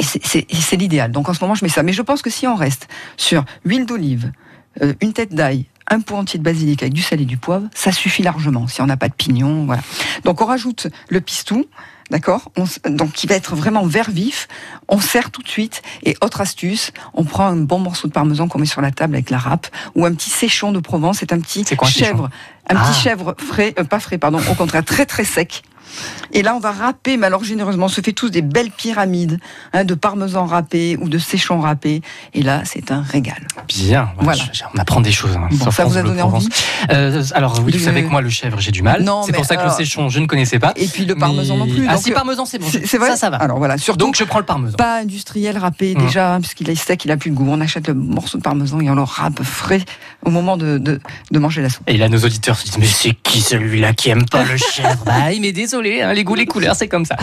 Et 0.00 0.02
c'est- 0.02 0.76
l'idéal. 0.76 1.12
Donc 1.12 1.28
en 1.28 1.34
ce 1.34 1.40
moment 1.44 1.54
je 1.54 1.64
mets 1.64 1.68
ça, 1.70 1.82
mais 1.82 1.92
je 1.92 2.02
pense 2.02 2.22
que 2.22 2.30
si 2.30 2.46
on 2.46 2.54
reste 2.56 2.88
sur 3.16 3.44
huile 3.64 3.86
d'olive, 3.86 4.32
euh, 4.82 4.94
une 5.00 5.12
tête 5.12 5.34
d'ail, 5.34 5.66
un 5.88 6.00
pot 6.00 6.16
entier 6.16 6.38
de 6.38 6.44
basilic 6.44 6.82
avec 6.82 6.94
du 6.94 7.02
sel 7.02 7.20
et 7.20 7.24
du 7.24 7.36
poivre, 7.36 7.66
ça 7.74 7.92
suffit 7.92 8.22
largement. 8.22 8.66
Si 8.68 8.80
on 8.80 8.86
n'a 8.86 8.96
pas 8.96 9.08
de 9.08 9.14
pignon, 9.14 9.66
voilà. 9.66 9.82
Donc 10.24 10.40
on 10.40 10.46
rajoute 10.46 10.86
le 11.08 11.20
pistou, 11.20 11.66
d'accord? 12.10 12.50
Donc 12.86 13.12
qui 13.12 13.26
va 13.26 13.34
être 13.34 13.56
vraiment 13.56 13.84
vert 13.84 14.10
vif. 14.10 14.46
On 14.88 15.00
sert 15.00 15.30
tout 15.32 15.42
de 15.42 15.48
suite. 15.48 15.82
Et 16.04 16.16
autre 16.22 16.40
astuce, 16.40 16.92
on 17.12 17.24
prend 17.24 17.46
un 17.46 17.56
bon 17.56 17.80
morceau 17.80 18.06
de 18.08 18.12
parmesan 18.12 18.46
qu'on 18.48 18.60
met 18.60 18.66
sur 18.66 18.80
la 18.80 18.92
table 18.92 19.14
avec 19.16 19.30
la 19.30 19.38
râpe 19.38 19.66
ou 19.96 20.06
un 20.06 20.14
petit 20.14 20.30
séchon 20.30 20.70
de 20.72 20.78
Provence. 20.78 21.18
C'est 21.18 21.32
un 21.32 21.40
petit 21.40 21.64
quoi 21.76 21.88
chèvre, 21.88 22.30
un 22.68 22.76
Ah. 22.76 22.84
petit 22.88 23.00
chèvre 23.00 23.34
frais, 23.38 23.74
euh, 23.78 23.84
pas 23.84 24.00
frais, 24.00 24.16
pardon, 24.18 24.40
au 24.50 24.54
contraire 24.54 24.84
très 24.84 25.04
très 25.06 25.24
sec. 25.24 25.62
Et 26.32 26.42
là, 26.42 26.54
on 26.54 26.60
va 26.60 26.72
râper, 26.72 27.16
mais 27.16 27.26
alors 27.26 27.42
généreusement, 27.44 27.86
on 27.86 27.88
se 27.88 28.00
fait 28.00 28.12
tous 28.12 28.30
des 28.30 28.42
belles 28.42 28.70
pyramides 28.70 29.38
hein, 29.72 29.84
de 29.84 29.94
parmesan 29.94 30.46
râpé 30.46 30.96
ou 31.00 31.08
de 31.08 31.18
séchon 31.18 31.60
râpé. 31.60 32.02
Et 32.34 32.42
là, 32.42 32.62
c'est 32.64 32.90
un 32.92 33.02
régal. 33.02 33.46
Bien, 33.68 34.10
Voilà. 34.18 34.38
je- 34.52 34.58
je- 34.58 34.64
on 34.74 34.78
apprend 34.78 35.00
des 35.00 35.12
choses. 35.12 35.36
hein, 35.36 35.48
Bon, 35.50 35.70
ça 35.70 35.84
vous 35.84 35.96
a 35.98 36.02
donné 36.02 36.22
envie 36.22 36.48
Euh, 36.90 37.22
Alors 37.34 37.60
oui, 37.64 37.72
vous 37.72 37.78
savez 37.84 38.02
que 38.04 38.08
moi 38.08 38.20
le 38.20 38.30
chèvre 38.30 38.58
j'ai 38.60 38.70
du 38.72 38.82
mal. 38.82 39.04
C'est 39.26 39.32
pour 39.32 39.44
ça 39.44 39.56
que 39.56 39.60
alors- 39.62 39.72
le 39.72 39.84
séchon 39.84 40.08
je 40.08 40.18
ne 40.20 40.26
connaissais 40.26 40.58
pas. 40.58 40.72
Et 40.76 40.86
puis 40.86 41.04
le 41.04 41.14
parmesan 41.16 41.54
Mais- 41.56 41.66
non 41.66 41.72
plus. 41.74 41.86
Ah 41.88 41.94
donc, 41.94 42.02
si 42.02 42.10
euh, 42.10 42.14
parmesan 42.14 42.44
c'est 42.44 42.58
bon. 42.58 42.66
c'est 42.70 42.98
vrai. 42.98 43.10
Ça 43.10 43.16
ça 43.16 43.30
va. 43.30 43.36
Alors 43.38 43.58
voilà, 43.58 43.76
surtout 43.78 44.06
Donc 44.06 44.16
je 44.16 44.24
prends 44.24 44.38
le 44.38 44.44
parmesan. 44.44 44.76
pas 44.76 45.00
industriel 45.00 45.58
râpé 45.58 45.94
Mm. 45.94 46.00
déjà, 46.06 46.34
hein, 46.34 46.40
puisqu'il 46.40 46.70
est 46.70 46.74
sec, 46.74 47.04
il 47.04 47.10
a 47.10 47.16
plus 47.16 47.30
de 47.30 47.34
goût. 47.36 47.46
On 47.48 47.60
achète 47.60 47.88
le 47.88 47.94
morceau 47.94 48.38
de 48.38 48.42
parmesan 48.42 48.80
et 48.80 48.88
on 48.90 48.94
le 48.94 49.02
râpe 49.02 49.42
frais 49.42 49.82
au 50.24 50.30
moment 50.30 50.56
de, 50.56 50.78
de, 50.78 51.00
de 51.30 51.38
manger 51.38 51.62
la 51.62 51.68
soupe. 51.70 51.82
Et 51.88 51.96
là, 51.96 52.08
nos 52.08 52.18
auditeurs 52.18 52.58
se 52.58 52.64
disent 52.64 52.78
Mais 52.78 52.86
c'est 52.86 53.12
qui 53.22 53.40
celui-là 53.40 53.92
qui 53.92 54.10
aime 54.10 54.26
pas 54.26 54.44
le 54.44 54.56
chèvre? 54.56 55.02
Bah, 55.04 55.12
mais 55.40 55.52
désolé, 55.52 55.79
hein, 56.02 56.12
les 56.12 56.24
goûts, 56.24 56.34
les 56.34 56.46
couleurs, 56.46 56.74
c'est 56.76 56.88
comme 56.88 57.04
ça. 57.04 57.16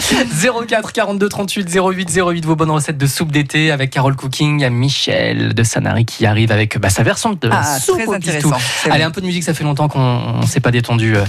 04 0.68 0.92
42 0.94 1.30
38 1.30 1.70
08 1.76 2.20
08, 2.20 2.46
vos 2.46 2.56
bonnes 2.56 2.72
recettes 2.72 2.98
de 2.98 3.08
soupe 3.08 3.32
d'été 3.32 3.72
avec 3.72 3.90
Carole 3.90 4.16
Cooking. 4.16 4.60
Il 4.60 4.62
y 4.62 4.66
a 4.66 4.70
Michel 4.70 5.54
de 5.54 5.64
Sanary 5.64 6.06
qui 6.06 6.26
arrive 6.26 6.52
avec 6.52 6.78
bah, 6.80 6.90
sa 6.90 7.04
version 7.04 7.34
de 7.34 7.50
Ah, 7.52 7.80
soupe 7.80 7.98
très 7.98 8.08
au 8.08 8.14
pistou. 8.20 8.48
intéressant. 8.50 8.90
Allez, 8.90 9.04
un 9.04 9.12
peu 9.12 9.22
de 9.22 9.26
musique, 9.26 9.44
ça 9.44 9.54
fait 9.54 9.64
longtemps 9.64 9.88
qu'on 9.88 10.40
ne 10.42 10.46
s'est 10.46 10.60
pas 10.60 10.72
détendu 10.72 11.16
euh, 11.16 11.24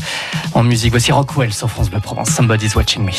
en 0.55 0.63
musique. 0.63 0.91
Voici 0.91 1.13
Rockwell 1.13 1.53
sur 1.53 1.71
France 1.71 1.91
Bleu 1.91 2.01
Provence. 2.01 2.31
Somebody's 2.31 2.75
watching 2.75 3.05
me. 3.05 3.13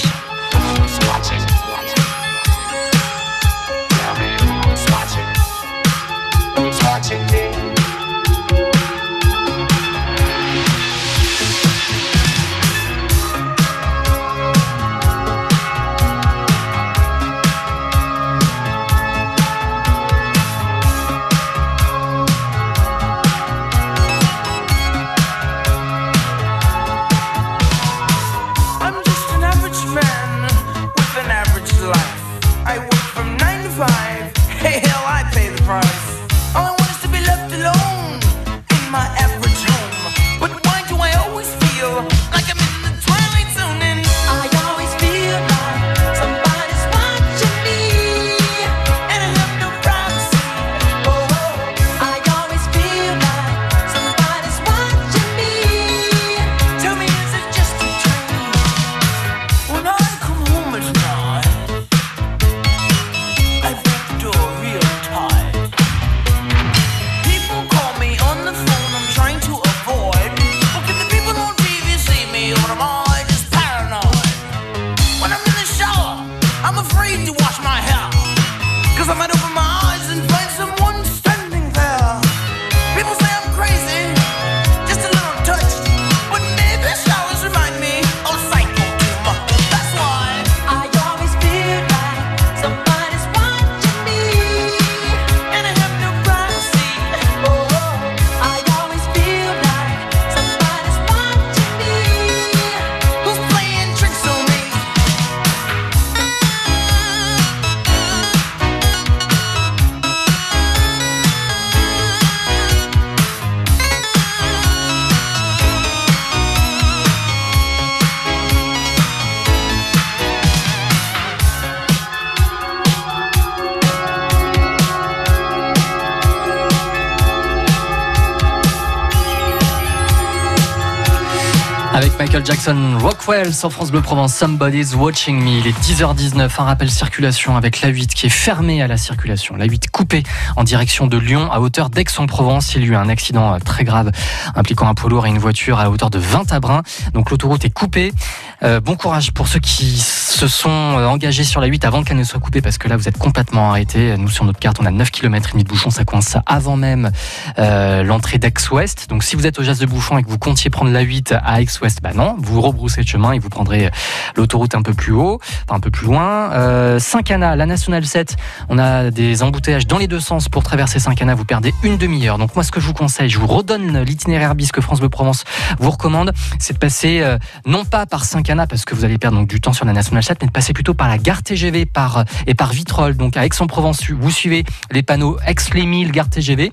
Jackson, 132.50 132.98
Rockwell 132.98 133.54
sur 133.54 133.72
France 133.72 133.92
Bleu 133.92 134.02
Provence, 134.02 134.34
Somebody's 134.34 134.96
Watching 134.96 135.40
Me. 135.40 135.60
Il 135.60 135.68
est 135.68 135.80
10h19, 135.84 136.50
un 136.58 136.64
rappel 136.64 136.90
circulation 136.90 137.56
avec 137.56 137.82
la 137.82 137.90
8 137.90 138.16
qui 138.16 138.26
est 138.26 138.30
fermée 138.30 138.82
à 138.82 138.88
la 138.88 138.98
circulation. 138.98 139.56
La 139.56 139.66
8 139.66 139.92
coupée 139.92 140.24
en 140.56 140.64
direction 140.64 141.06
de 141.06 141.16
Lyon 141.20 141.52
à 141.52 141.60
hauteur 141.60 141.92
d'Aix-en-Provence. 141.92 142.74
Il 142.74 142.82
y 142.82 142.86
a 142.86 142.88
eu 142.88 142.96
un 142.96 143.08
accident 143.08 143.54
euh, 143.54 143.60
très 143.60 143.84
grave 143.84 144.10
impliquant 144.56 144.88
un 144.88 144.96
poids 144.96 145.12
lourd 145.12 145.28
et 145.28 145.30
une 145.30 145.38
voiture 145.38 145.80
à 145.80 145.92
hauteur 145.92 146.10
de 146.10 146.18
20 146.18 146.52
à 146.52 146.60
Brun. 146.60 146.82
Donc 147.14 147.30
l'autoroute 147.30 147.66
est 147.66 147.70
coupée. 147.70 148.14
Euh, 148.62 148.82
bon 148.82 148.96
courage 148.96 149.32
pour 149.32 149.48
ceux 149.48 149.60
qui 149.60 149.98
se 150.00 150.48
sont 150.48 150.70
euh, 150.70 151.06
engagés 151.08 151.46
sur 151.46 151.62
la 151.62 151.68
8 151.68 151.86
avant 151.86 152.04
qu'elle 152.04 152.18
ne 152.18 152.24
soit 152.26 152.42
coupée 152.42 152.62
parce 152.62 152.78
que 152.78 152.90
là 152.90 152.98
vous 152.98 153.08
êtes 153.08 153.18
complètement 153.18 153.70
arrêtés. 153.70 154.18
Nous 154.18 154.28
sur 154.28 154.44
notre 154.44 154.60
carte 154.60 154.80
on 154.82 154.86
a 154.86 154.92
9 154.92 155.12
km 155.12 155.50
et 155.50 155.52
demi 155.54 155.64
de 155.64 155.70
bouchon, 155.70 155.90
ça 155.90 156.04
coince 156.04 156.38
avant 156.46 156.76
même 156.76 157.12
euh, 157.58 158.04
l'entrée 158.04 158.38
d'Aix-Ouest. 158.38 159.10
Donc 159.10 159.24
si 159.24 159.38
vous 159.38 159.48
êtes 159.48 159.60
au 159.60 159.64
Jas 159.64 159.80
de 159.80 159.86
Bouchon 159.86 160.18
et 160.18 160.24
que 160.24 160.30
vous 160.30 160.38
comptiez 160.38 160.70
prendre 160.70 160.92
la 160.92 161.02
8 161.02 161.34
à 161.42 161.62
Aix-Ouest, 161.62 162.00
bah 162.04 162.12
non, 162.14 162.36
vous 162.38 162.60
rebroussez 162.60 163.02
le 163.02 163.08
chemin 163.08 163.32
et 163.32 163.40
vous 163.40 163.50
prendrez 163.50 163.90
l'autoroute 164.36 164.76
un 164.76 164.82
peu 164.82 164.94
plus 164.94 165.14
haut, 165.14 165.40
enfin 165.66 165.78
un 165.78 165.80
peu 165.80 165.92
plus 165.92 166.08
loin. 166.08 166.52
Euh, 166.52 167.00
Saint-Cana, 167.00 167.56
la 167.56 167.66
Nationale 167.66 168.06
7, 168.06 168.36
on 168.68 168.78
a 168.78 169.10
des 169.10 169.42
embouteillages 169.42 169.88
dans 169.88 169.98
les 169.98 170.08
deux 170.08 170.20
sens 170.20 170.50
pour 170.50 170.64
traverser 170.64 171.00
Saint-Cana, 171.00 171.34
vous 171.34 171.46
perdez 171.46 171.74
une 171.84 171.98
demi-heure. 171.98 172.38
Donc 172.38 172.56
moi 172.56 172.66
ce 172.66 172.72
que 172.72 172.82
je 172.82 172.88
vous 172.88 172.94
conseille, 172.94 173.30
je 173.30 173.40
vous 173.40 173.48
redonne 173.48 174.02
l'itinéraire 174.02 174.54
bis 174.54 174.72
que 174.72 174.82
France 174.82 175.00
Bleu 175.00 175.10
Provence 175.10 175.46
vous 175.80 175.92
recommande, 175.92 176.34
c'est 176.60 176.74
de 176.74 176.80
passer 176.80 177.22
euh, 177.22 177.38
non 177.66 177.86
pas 177.86 178.06
par 178.06 178.26
Saint-Cana, 178.26 178.49
Parce 178.50 178.84
que 178.84 178.96
vous 178.96 179.06
allez 179.06 179.20
perdre 179.20 179.38
donc 179.38 179.48
du 179.48 179.62
temps 179.62 179.74
sur 179.74 179.86
la 179.86 179.94
National 179.94 180.24
7, 180.24 180.40
mais 180.42 180.48
de 180.48 180.52
passer 180.52 180.74
plutôt 180.74 180.96
par 180.96 181.08
la 181.08 181.20
gare 181.20 181.44
TGV 181.44 181.86
par, 181.86 182.26
et 182.48 182.56
par 182.56 182.72
Vitrolles, 182.72 183.16
donc 183.16 183.38
à 183.38 183.46
Aix-en-Provence. 183.46 184.10
Vous 184.10 184.32
suivez 184.32 184.64
les 184.90 185.04
panneaux 185.04 185.38
Aix-les-Milles, 185.46 186.12
gare 186.12 186.30
TGV. 186.30 186.72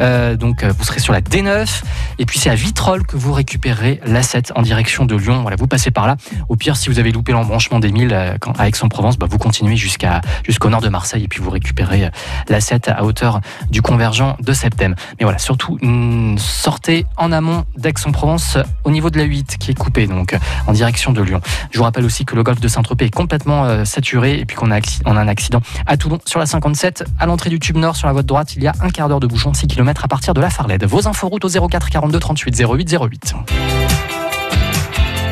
Euh, 0.00 0.36
donc 0.36 0.64
euh, 0.64 0.72
vous 0.76 0.84
serez 0.84 1.00
sur 1.00 1.12
la 1.12 1.20
D9. 1.20 1.82
Et 2.18 2.24
puis 2.24 2.38
c'est 2.38 2.48
à 2.48 2.54
Vitrolles 2.54 3.06
que 3.06 3.18
vous 3.18 3.34
récupérerez 3.34 4.00
la 4.06 4.22
7 4.22 4.52
en 4.56 4.62
direction 4.62 5.04
de 5.04 5.16
Lyon. 5.16 5.42
Voilà, 5.42 5.58
vous 5.58 5.66
passez 5.66 5.90
par 5.90 6.06
là. 6.06 6.16
Au 6.48 6.56
pire, 6.56 6.78
si 6.78 6.88
vous 6.88 6.98
avez 6.98 7.12
loupé 7.12 7.32
l'embranchement 7.32 7.78
des 7.78 7.92
Milles 7.92 8.14
euh, 8.14 8.38
à 8.58 8.68
Aix-en-Provence, 8.68 9.18
bah, 9.18 9.26
vous 9.28 9.38
continuez 9.38 9.76
jusqu'à 9.76 10.22
jusqu'au 10.46 10.70
nord 10.70 10.80
de 10.80 10.88
Marseille 10.88 11.24
et 11.24 11.28
puis 11.28 11.42
vous 11.42 11.50
récupérez 11.50 12.10
la 12.48 12.60
7 12.62 12.88
à 12.88 13.04
hauteur 13.04 13.42
du 13.68 13.82
convergent 13.82 14.38
de 14.40 14.54
Septem. 14.54 14.94
Mais 15.20 15.24
voilà, 15.24 15.38
surtout 15.38 15.76
mm, 15.82 16.38
sortez 16.38 17.04
en 17.18 17.32
amont 17.32 17.66
d'Aix-en-Provence 17.76 18.56
au 18.84 18.90
niveau 18.90 19.10
de 19.10 19.18
la 19.18 19.24
8 19.24 19.58
qui 19.58 19.72
est 19.72 19.78
coupée 19.78 20.06
donc 20.06 20.34
en 20.66 20.72
direction 20.72 21.12
de 21.12 21.17
Lyon. 21.22 21.40
Je 21.70 21.78
vous 21.78 21.84
rappelle 21.84 22.04
aussi 22.04 22.24
que 22.24 22.34
le 22.34 22.42
golfe 22.42 22.60
de 22.60 22.68
Saint-Tropez 22.68 23.06
est 23.06 23.14
complètement 23.14 23.64
euh, 23.64 23.84
saturé 23.84 24.38
et 24.38 24.44
puis 24.44 24.56
qu'on 24.56 24.70
a, 24.70 24.78
un 25.06 25.28
accident 25.28 25.60
à 25.86 25.96
Toulon 25.96 26.18
sur 26.24 26.38
la 26.38 26.46
57 26.46 27.04
à 27.18 27.26
l'entrée 27.26 27.50
du 27.50 27.58
tube 27.58 27.76
nord 27.76 27.96
sur 27.96 28.06
la 28.06 28.12
voie 28.12 28.22
de 28.22 28.26
droite. 28.26 28.54
Il 28.56 28.62
y 28.62 28.66
a 28.66 28.72
un 28.80 28.90
quart 28.90 29.08
d'heure 29.08 29.20
de 29.20 29.26
bouchon, 29.26 29.52
6 29.54 29.66
km 29.66 30.04
à 30.04 30.08
partir 30.08 30.34
de 30.34 30.40
la 30.40 30.50
Farlède. 30.50 30.84
Vos 30.84 31.08
infos 31.08 31.28
routes 31.28 31.44
au 31.44 31.68
04 31.68 31.90
42 31.90 32.18
38 32.18 32.62
08 32.62 32.96
08. 33.00 33.34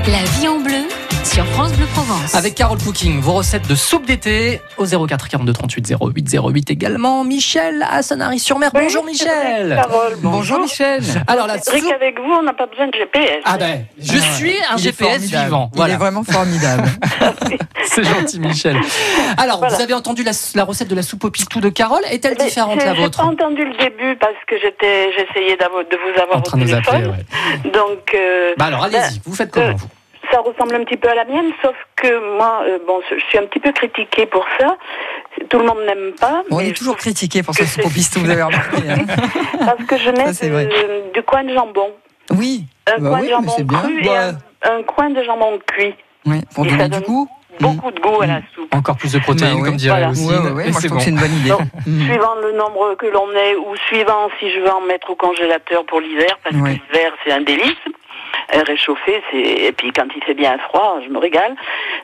La 0.08 0.22
vie 0.22 0.46
en 0.46 0.60
sur 1.26 1.44
France 1.46 1.72
Bleu 1.72 1.86
Provence. 1.86 2.34
Avec 2.34 2.54
Carole 2.54 2.78
Cooking, 2.78 3.20
vos 3.20 3.32
recettes 3.32 3.66
de 3.68 3.74
soupe 3.74 4.06
d'été 4.06 4.60
au 4.78 4.84
04 4.86 5.28
42 5.28 5.52
38 5.52 5.94
08 6.00 6.36
08 6.40 6.70
également. 6.70 7.24
Michel 7.24 7.84
à 7.90 8.02
Sanary-sur-Mer. 8.02 8.70
Oui, 8.74 8.82
Bonjour 8.84 9.04
Michel. 9.04 9.66
vrai, 9.66 9.76
Carole, 9.76 10.16
Bonjour 10.22 10.60
Michel. 10.60 11.02
Alors 11.26 11.46
la 11.46 11.60
soupe. 11.60 11.74
avec 11.94 12.18
vous, 12.20 12.30
on 12.32 12.42
n'a 12.42 12.52
pas 12.54 12.66
besoin 12.66 12.86
de 12.86 12.94
GPS. 12.94 13.42
Ah 13.44 13.58
ben, 13.58 13.84
je 13.98 14.16
suis 14.18 14.54
un 14.70 14.76
Il 14.76 14.82
GPS 14.82 15.22
vivant. 15.22 15.70
Il 15.72 15.76
Voilà. 15.76 15.94
est 15.94 15.98
vraiment 15.98 16.22
formidable. 16.22 16.88
C'est 17.84 18.04
gentil, 18.04 18.40
Michel. 18.40 18.76
Alors, 19.36 19.58
Voilà. 19.58 19.74
vous 19.76 19.82
avez 19.82 19.94
entendu 19.94 20.22
la, 20.22 20.32
la 20.54 20.64
recette 20.64 20.88
de 20.88 20.94
la 20.94 21.02
soupe 21.02 21.24
au 21.24 21.30
pistou 21.30 21.60
de 21.60 21.68
Carole? 21.68 22.02
Est-elle 22.10 22.36
Mais 22.38 22.44
différente 22.46 22.80
j'ai- 22.80 22.86
la 22.86 22.94
J'ai 22.94 23.02
vôtre? 23.02 23.18
pas 23.18 23.24
entendu 23.24 23.64
le 23.64 23.76
début 23.76 24.16
parce 24.16 24.34
que 24.48 24.56
j'étais, 24.60 25.10
j'essayais 25.12 25.56
de 25.56 25.64
vous 25.96 26.20
avoir 26.20 26.36
En 26.36 26.40
au 26.40 26.42
train 26.42 26.58
de 26.58 26.62
nous 26.64 26.68
téléphone. 26.70 26.94
appeler. 26.94 27.10
ouais. 27.10 27.70
Donc, 27.70 28.14
euh, 28.14 28.54
Bah 28.58 28.66
alors, 28.66 28.84
allez-y. 28.84 29.20
Vous 29.24 29.34
faites 29.34 29.50
comment 29.50 29.74
vous? 29.76 29.86
Ça 30.30 30.40
ressemble 30.40 30.74
un 30.74 30.84
petit 30.84 30.96
peu 30.96 31.08
à 31.08 31.14
la 31.14 31.24
mienne, 31.24 31.50
sauf 31.62 31.74
que 31.96 32.36
moi, 32.36 32.62
euh, 32.66 32.78
bon, 32.86 33.00
je 33.10 33.18
suis 33.28 33.38
un 33.38 33.46
petit 33.46 33.60
peu 33.60 33.72
critiquée 33.72 34.26
pour 34.26 34.46
ça. 34.58 34.76
Tout 35.48 35.58
le 35.58 35.64
monde 35.66 35.78
n'aime 35.86 36.12
pas. 36.20 36.42
On 36.50 36.58
mais 36.58 36.68
est 36.68 36.76
toujours 36.76 36.96
critiqué 36.96 37.42
pour 37.42 37.54
que 37.54 37.64
ce 37.64 37.80
pistou, 37.80 38.20
vous 38.20 38.30
avez 38.30 38.42
remarqué. 38.50 38.82
hein. 38.90 39.04
Parce 39.58 39.84
que 39.84 39.96
je 39.98 40.10
mets 40.10 40.26
Ça, 40.26 40.32
c'est 40.32 40.48
vrai. 40.48 40.66
de- 40.66 41.12
du 41.12 41.22
coin 41.22 41.44
de 41.44 41.52
jambon. 41.54 41.90
Oui, 42.30 42.64
Un 42.86 42.98
Bah 43.00 43.10
coin 43.10 43.20
oui, 43.20 43.26
de 43.26 43.30
jambon 43.30 43.54
bien. 43.60 43.78
cru 43.80 44.00
et 44.04 44.08
Ouais. 44.08 44.16
un, 44.16 44.78
un 44.78 44.82
coin 44.82 45.10
de 45.10 45.22
jambon 45.22 45.58
cuit. 45.66 45.94
ouais, 46.26 46.40
pour 46.54 46.66
Et 46.66 46.70
donner 46.70 46.88
du 46.88 47.00
goût. 47.00 47.28
Beaucoup 47.58 47.90
de 47.90 48.00
goût 48.00 48.20
à 48.20 48.26
la 48.26 48.40
soupe. 48.54 48.74
Encore 48.74 48.96
plus 48.98 49.12
de 49.14 49.18
protéines, 49.18 49.54
Bah 49.54 49.60
ouais. 49.62 49.68
comme 49.68 49.76
dirait 49.76 49.96
Voilà. 49.96 50.08
Lucine. 50.10 50.28
Ouais, 50.28 50.50
ouais, 50.52 50.64
c'est 50.72 50.88
trouve 50.88 50.90
bon. 50.90 50.96
que 50.98 51.02
c'est 51.04 51.10
une 51.10 51.18
bonne 51.20 51.32
idée. 51.36 51.48
Donc, 51.48 51.60
Mm. 51.86 52.04
Suivant 52.04 52.34
le 52.42 52.52
nombre 52.52 52.94
que 52.96 53.06
l'on 53.06 53.30
est 53.32 53.54
ou 53.56 53.74
suivant 53.88 54.28
si 54.38 54.50
je 54.52 54.60
veux 54.60 54.70
en 54.70 54.82
mettre 54.82 55.08
au 55.10 55.14
congélateur 55.14 55.86
pour 55.86 56.00
l'hiver, 56.00 56.36
parce 56.44 56.54
Ouais. 56.56 56.74
que 56.76 56.92
l'hiver 56.92 57.12
c'est 57.24 57.32
un 57.32 57.40
délice. 57.40 57.76
Euh, 58.54 58.62
Réchauffer, 58.62 59.22
c'est 59.30 59.38
et 59.38 59.72
puis 59.72 59.90
quand 59.92 60.06
il 60.14 60.22
fait 60.22 60.34
bien 60.34 60.56
froid, 60.58 60.98
je 61.04 61.08
me 61.10 61.18
régale. 61.18 61.54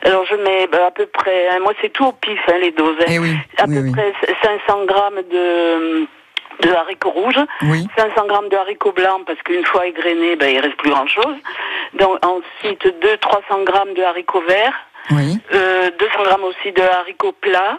Alors 0.03 0.25
je 0.27 0.35
mets 0.35 0.67
bah, 0.67 0.87
à 0.87 0.91
peu 0.91 1.07
près, 1.07 1.49
hein, 1.49 1.59
moi 1.63 1.73
c'est 1.81 1.91
tout 1.93 2.07
au 2.07 2.13
pif 2.13 2.41
hein, 2.49 2.59
les 2.61 2.73
doses. 2.73 2.97
hein. 3.01 3.05
Eh 3.09 3.19
oui, 3.21 3.37
à 3.59 3.65
oui, 3.69 3.75
peu 3.77 3.81
oui. 3.83 3.93
près 3.93 4.13
500 4.67 4.85
grammes 4.87 5.23
de 5.31 6.07
de 6.61 6.71
haricots 6.71 7.11
rouges, 7.11 7.41
Oui, 7.63 7.89
500 7.97 8.27
grammes 8.27 8.49
de 8.49 8.57
haricots 8.57 8.93
blancs 8.93 9.25
parce 9.27 9.41
qu'une 9.43 9.65
fois 9.65 9.87
égrenés, 9.87 10.37
ben 10.37 10.53
il 10.55 10.61
reste 10.61 10.77
plus 10.77 10.91
grand 10.91 11.07
chose. 11.07 11.37
Donc 11.95 12.19
ensuite 12.25 12.85
200-300 12.85 13.65
grammes 13.65 13.95
de 13.95 14.03
haricots 14.03 14.43
verts, 14.43 14.79
oui, 15.13 15.39
euh, 15.55 15.91
200 15.99 16.23
grammes 16.25 16.45
aussi 16.45 16.73
de 16.73 16.83
haricots 16.83 17.33
plats. 17.41 17.79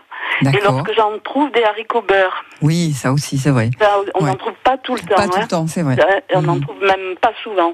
Et 0.52 0.62
lorsque 0.64 0.94
j'en 0.96 1.18
trouve 1.20 1.52
des 1.52 1.64
haricots 1.64 2.02
beurre, 2.02 2.44
Oui, 2.62 2.94
ça 2.94 3.12
aussi, 3.14 3.38
c'est 3.38 3.50
vrai. 3.52 3.70
ça, 3.80 3.98
on 4.16 4.24
Ouais. 4.24 4.30
n'en 4.32 4.36
trouve 4.36 4.54
pas 4.64 4.78
tout 4.78 4.96
le 4.96 5.02
temps. 5.02 5.16
Pas 5.16 5.28
tout 5.28 5.38
hein. 5.38 5.42
le 5.42 5.48
temps, 5.48 5.68
c'est 5.68 5.82
vrai. 5.82 5.96
Ça, 5.96 6.08
On 6.36 6.42
n'en 6.42 6.56
Mhm. 6.56 6.62
trouve 6.62 6.82
même 6.82 7.16
pas 7.22 7.32
souvent. 7.44 7.74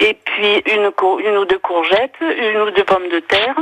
Et 0.00 0.16
puis 0.24 0.62
une, 0.72 0.90
une 1.26 1.36
ou 1.38 1.44
deux 1.44 1.58
courgettes, 1.58 2.14
une 2.20 2.60
ou 2.60 2.70
deux 2.70 2.84
pommes 2.84 3.08
de 3.12 3.20
terre. 3.20 3.56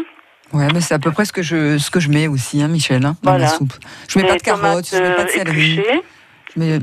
Ouais, 0.53 0.69
mais 0.73 0.81
c'est 0.81 0.95
à 0.95 0.99
peu 0.99 1.11
près 1.11 1.25
ce 1.25 1.33
que 1.33 1.43
je, 1.43 1.77
ce 1.79 1.91
que 1.91 2.01
je 2.01 2.09
mets 2.09 2.27
aussi, 2.29 2.63
hein, 2.63 2.69
Michel, 2.69 3.05
hein, 3.05 3.17
dans 3.23 3.33
Voilà. 3.33 3.45
la 3.47 3.51
soupe. 3.51 3.73
Je 4.09 4.19
mets 4.19 4.27
pas 4.27 4.37
de 4.37 4.43
carottes, 4.43 4.89
je 4.91 4.97
mets 4.97 5.15
pas 5.15 5.25
de 5.25 5.29
euh, 5.29 5.33
céleri. 5.33 5.81
Je 6.55 6.61
mets... 6.61 6.79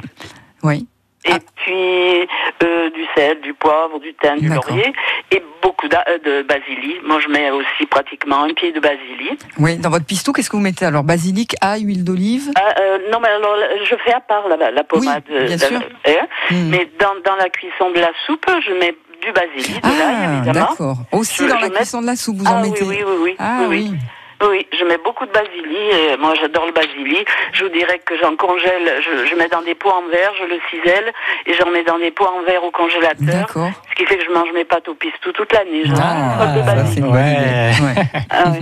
Oui, 0.64 0.88
Et 1.28 1.32
Ah. 1.32 1.40
puis 1.56 2.28
euh, 2.64 2.90
du 2.92 3.04
sel, 3.16 3.42
du 3.42 3.54
poivre, 3.54 4.00
du 4.00 4.14
thym, 4.16 4.38
du 4.38 4.48
laurier 4.50 4.94
et 5.32 5.42
beaucoup 5.62 5.88
euh, 5.88 6.18
de 6.24 6.44
basilic. 6.44 7.02
Moi, 7.06 7.20
je 7.20 7.30
mets 7.30 7.50
aussi 7.52 7.86
pratiquement 7.90 8.44
un 8.44 8.54
pied 8.54 8.72
de 8.72 8.80
basilic. 8.80 9.40
oui. 9.60 9.78
Dans 9.78 9.90
votre 9.90 10.06
pistou, 10.06 10.32
qu'est-ce 10.34 10.50
que 10.50 10.56
vous 10.56 10.62
mettez 10.62 10.86
alors? 10.86 11.04
Basilic, 11.04 11.56
ail, 11.62 11.82
huile 11.84 12.04
d'olive? 12.04 12.52
Ah, 12.56 12.76
euh, 12.80 13.00
non, 13.12 13.20
mais 13.20 13.30
alors 13.30 13.56
je 13.84 13.96
fais 14.06 14.14
à 14.14 14.20
part 14.20 14.48
la, 14.48 14.70
la 14.72 14.84
pommade. 14.84 15.24
Oui, 15.30 15.46
bien 15.46 15.58
sûr. 15.58 15.80
hein. 16.08 16.12
Hmm. 16.52 16.70
Mais 16.70 16.90
dans, 17.00 17.16
dans 17.26 17.36
la 17.38 17.50
cuisson 17.50 17.90
de 17.92 18.00
la 18.00 18.12
soupe, 18.26 18.46
je 18.66 18.74
mets 18.74 18.96
du 19.24 19.32
basilic, 19.32 19.82
de 19.82 19.88
l'ail, 20.00 20.16
Ah, 20.20 20.34
évidemment. 20.44 20.68
d'accord. 20.70 20.98
Aussi 21.12 21.44
Je- 21.44 21.50
dans 21.50 21.58
je 21.58 21.62
la 21.64 21.70
mets- 21.70 21.76
cuisson 21.78 22.02
de 22.02 22.06
la 22.08 22.16
soupe, 22.16 22.38
vous 22.38 22.46
Ah 22.48 22.56
en 22.58 22.62
oui, 22.64 22.70
mettez 22.70 22.86
oui, 22.86 22.98
oui, 23.06 23.14
oui. 23.24 23.36
Ah 23.40 23.58
oui, 23.68 23.90
oui. 23.92 23.98
Oui. 24.42 24.48
Oui, 24.48 24.68
je 24.78 24.84
mets 24.86 24.98
beaucoup 24.98 25.26
de 25.26 25.32
basilic. 25.32 25.66
et 25.94 26.18
moi, 26.18 26.34
j'adore 26.36 26.66
le 26.66 26.72
basilic. 26.72 27.28
Je 27.54 27.64
vous 27.64 27.70
dirais 27.70 28.00
que 28.06 28.18
j'en 28.18 28.36
congèle. 28.36 29.02
Je, 29.02 29.26
je 29.26 29.36
mets 29.36 29.48
dans 29.48 29.62
des 29.62 29.76
pots 29.76 29.90
en 29.90 30.04
verre, 30.10 30.32
je 30.40 30.46
le 30.46 30.60
cisèle 30.70 31.12
et 31.46 31.54
j'en 31.54 31.70
mets 31.70 31.84
dans 31.84 31.98
des 32.00 32.12
pots 32.12 32.26
en 32.28 32.42
verre 32.44 32.64
au 32.64 32.72
congélateur. 32.72 33.18
D'accord. 33.20 33.70
Ce 33.90 33.96
qui 33.96 34.06
fait 34.06 34.18
que 34.18 34.24
je 34.26 34.30
mange 34.32 34.52
mes 34.54 34.64
pâtes 34.66 34.88
au 34.88 34.94
pistou 34.96 35.32
toute 35.32 35.52
l'année. 35.54 35.84
Ah, 36.02 36.46
bonne 36.54 37.12
Ouais. 37.12 37.72
Ouais. 37.82 38.04
Ah 38.30 38.50
ouais. 38.52 38.60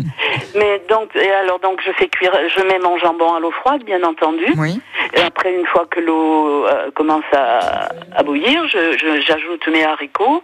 Mais 0.55 0.81
donc, 0.89 1.15
et 1.15 1.31
alors 1.31 1.59
donc, 1.59 1.81
je 1.85 1.91
fais 1.93 2.07
cuire. 2.07 2.31
Je 2.55 2.61
mets 2.63 2.79
mon 2.79 2.97
jambon 2.97 3.33
à 3.33 3.39
l'eau 3.39 3.51
froide, 3.51 3.83
bien 3.83 4.01
entendu. 4.03 4.45
Oui, 4.57 4.79
Et 5.15 5.21
après, 5.21 5.53
une 5.53 5.65
fois 5.67 5.85
que 5.89 5.99
l'eau 5.99 6.65
euh, 6.67 6.91
commence 6.95 7.23
à, 7.33 7.89
à 8.15 8.23
bouillir, 8.23 8.67
je- 8.67 8.97
je- 8.97 9.21
j'ajoute 9.21 9.67
mes 9.67 9.83
haricots. 9.83 10.43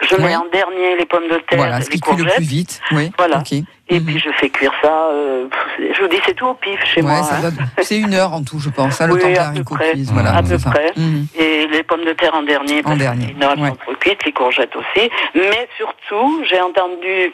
Je 0.00 0.16
mets 0.16 0.36
en 0.36 0.46
dernier 0.52 0.96
les 0.96 1.06
pommes 1.06 1.28
de 1.28 1.38
terre, 1.48 1.58
voilà, 1.58 1.80
ce 1.80 1.90
les 1.90 1.94
qui 1.96 2.00
cuit 2.00 2.12
le 2.12 2.18
courgettes. 2.18 2.36
plus 2.36 2.44
vite. 2.44 2.80
Oui, 2.92 3.10
Voilà. 3.18 3.42
Et 3.88 3.98
Mhm. 3.98 4.06
puis 4.06 4.18
je 4.18 4.30
fais 4.38 4.48
cuire 4.48 4.72
ça. 4.80 5.08
euh, 5.12 5.48
je 5.78 6.00
vous 6.00 6.08
dis, 6.08 6.18
c'est 6.24 6.34
tout 6.34 6.46
au 6.46 6.54
pif 6.54 6.82
chez 6.84 7.02
Ouais, 7.02 7.08
moi. 7.10 7.20
hein. 7.32 7.50
c'est 7.82 7.98
une 7.98 8.14
heure 8.14 8.32
en 8.32 8.42
tout, 8.42 8.58
je 8.58 8.70
pense, 8.70 9.00
hein, 9.00 9.06
le 9.08 9.14
Oui, 9.14 9.20
temps 9.20 9.74
près. 9.74 9.90
cuisent. 9.92 10.12
Voilà, 10.12 10.36
À 10.36 10.42
peu 10.42 10.56
ça. 10.56 10.70
près. 10.70 10.92
Mhm. 10.96 11.26
Et 11.38 11.66
les 11.66 11.82
pommes 11.82 12.04
de 12.04 12.12
terre 12.12 12.34
en 12.34 12.42
dernier. 12.42 12.82
parce 12.82 12.96
dernier, 12.96 13.26
Sinon, 13.28 13.48
elles 13.56 13.62
ouais. 13.62 13.96
cuites, 14.00 14.24
les 14.24 14.32
courgettes 14.32 14.74
aussi. 14.76 15.10
Mais 15.34 15.68
surtout, 15.76 16.42
j'ai 16.48 16.60
entendu 16.60 17.32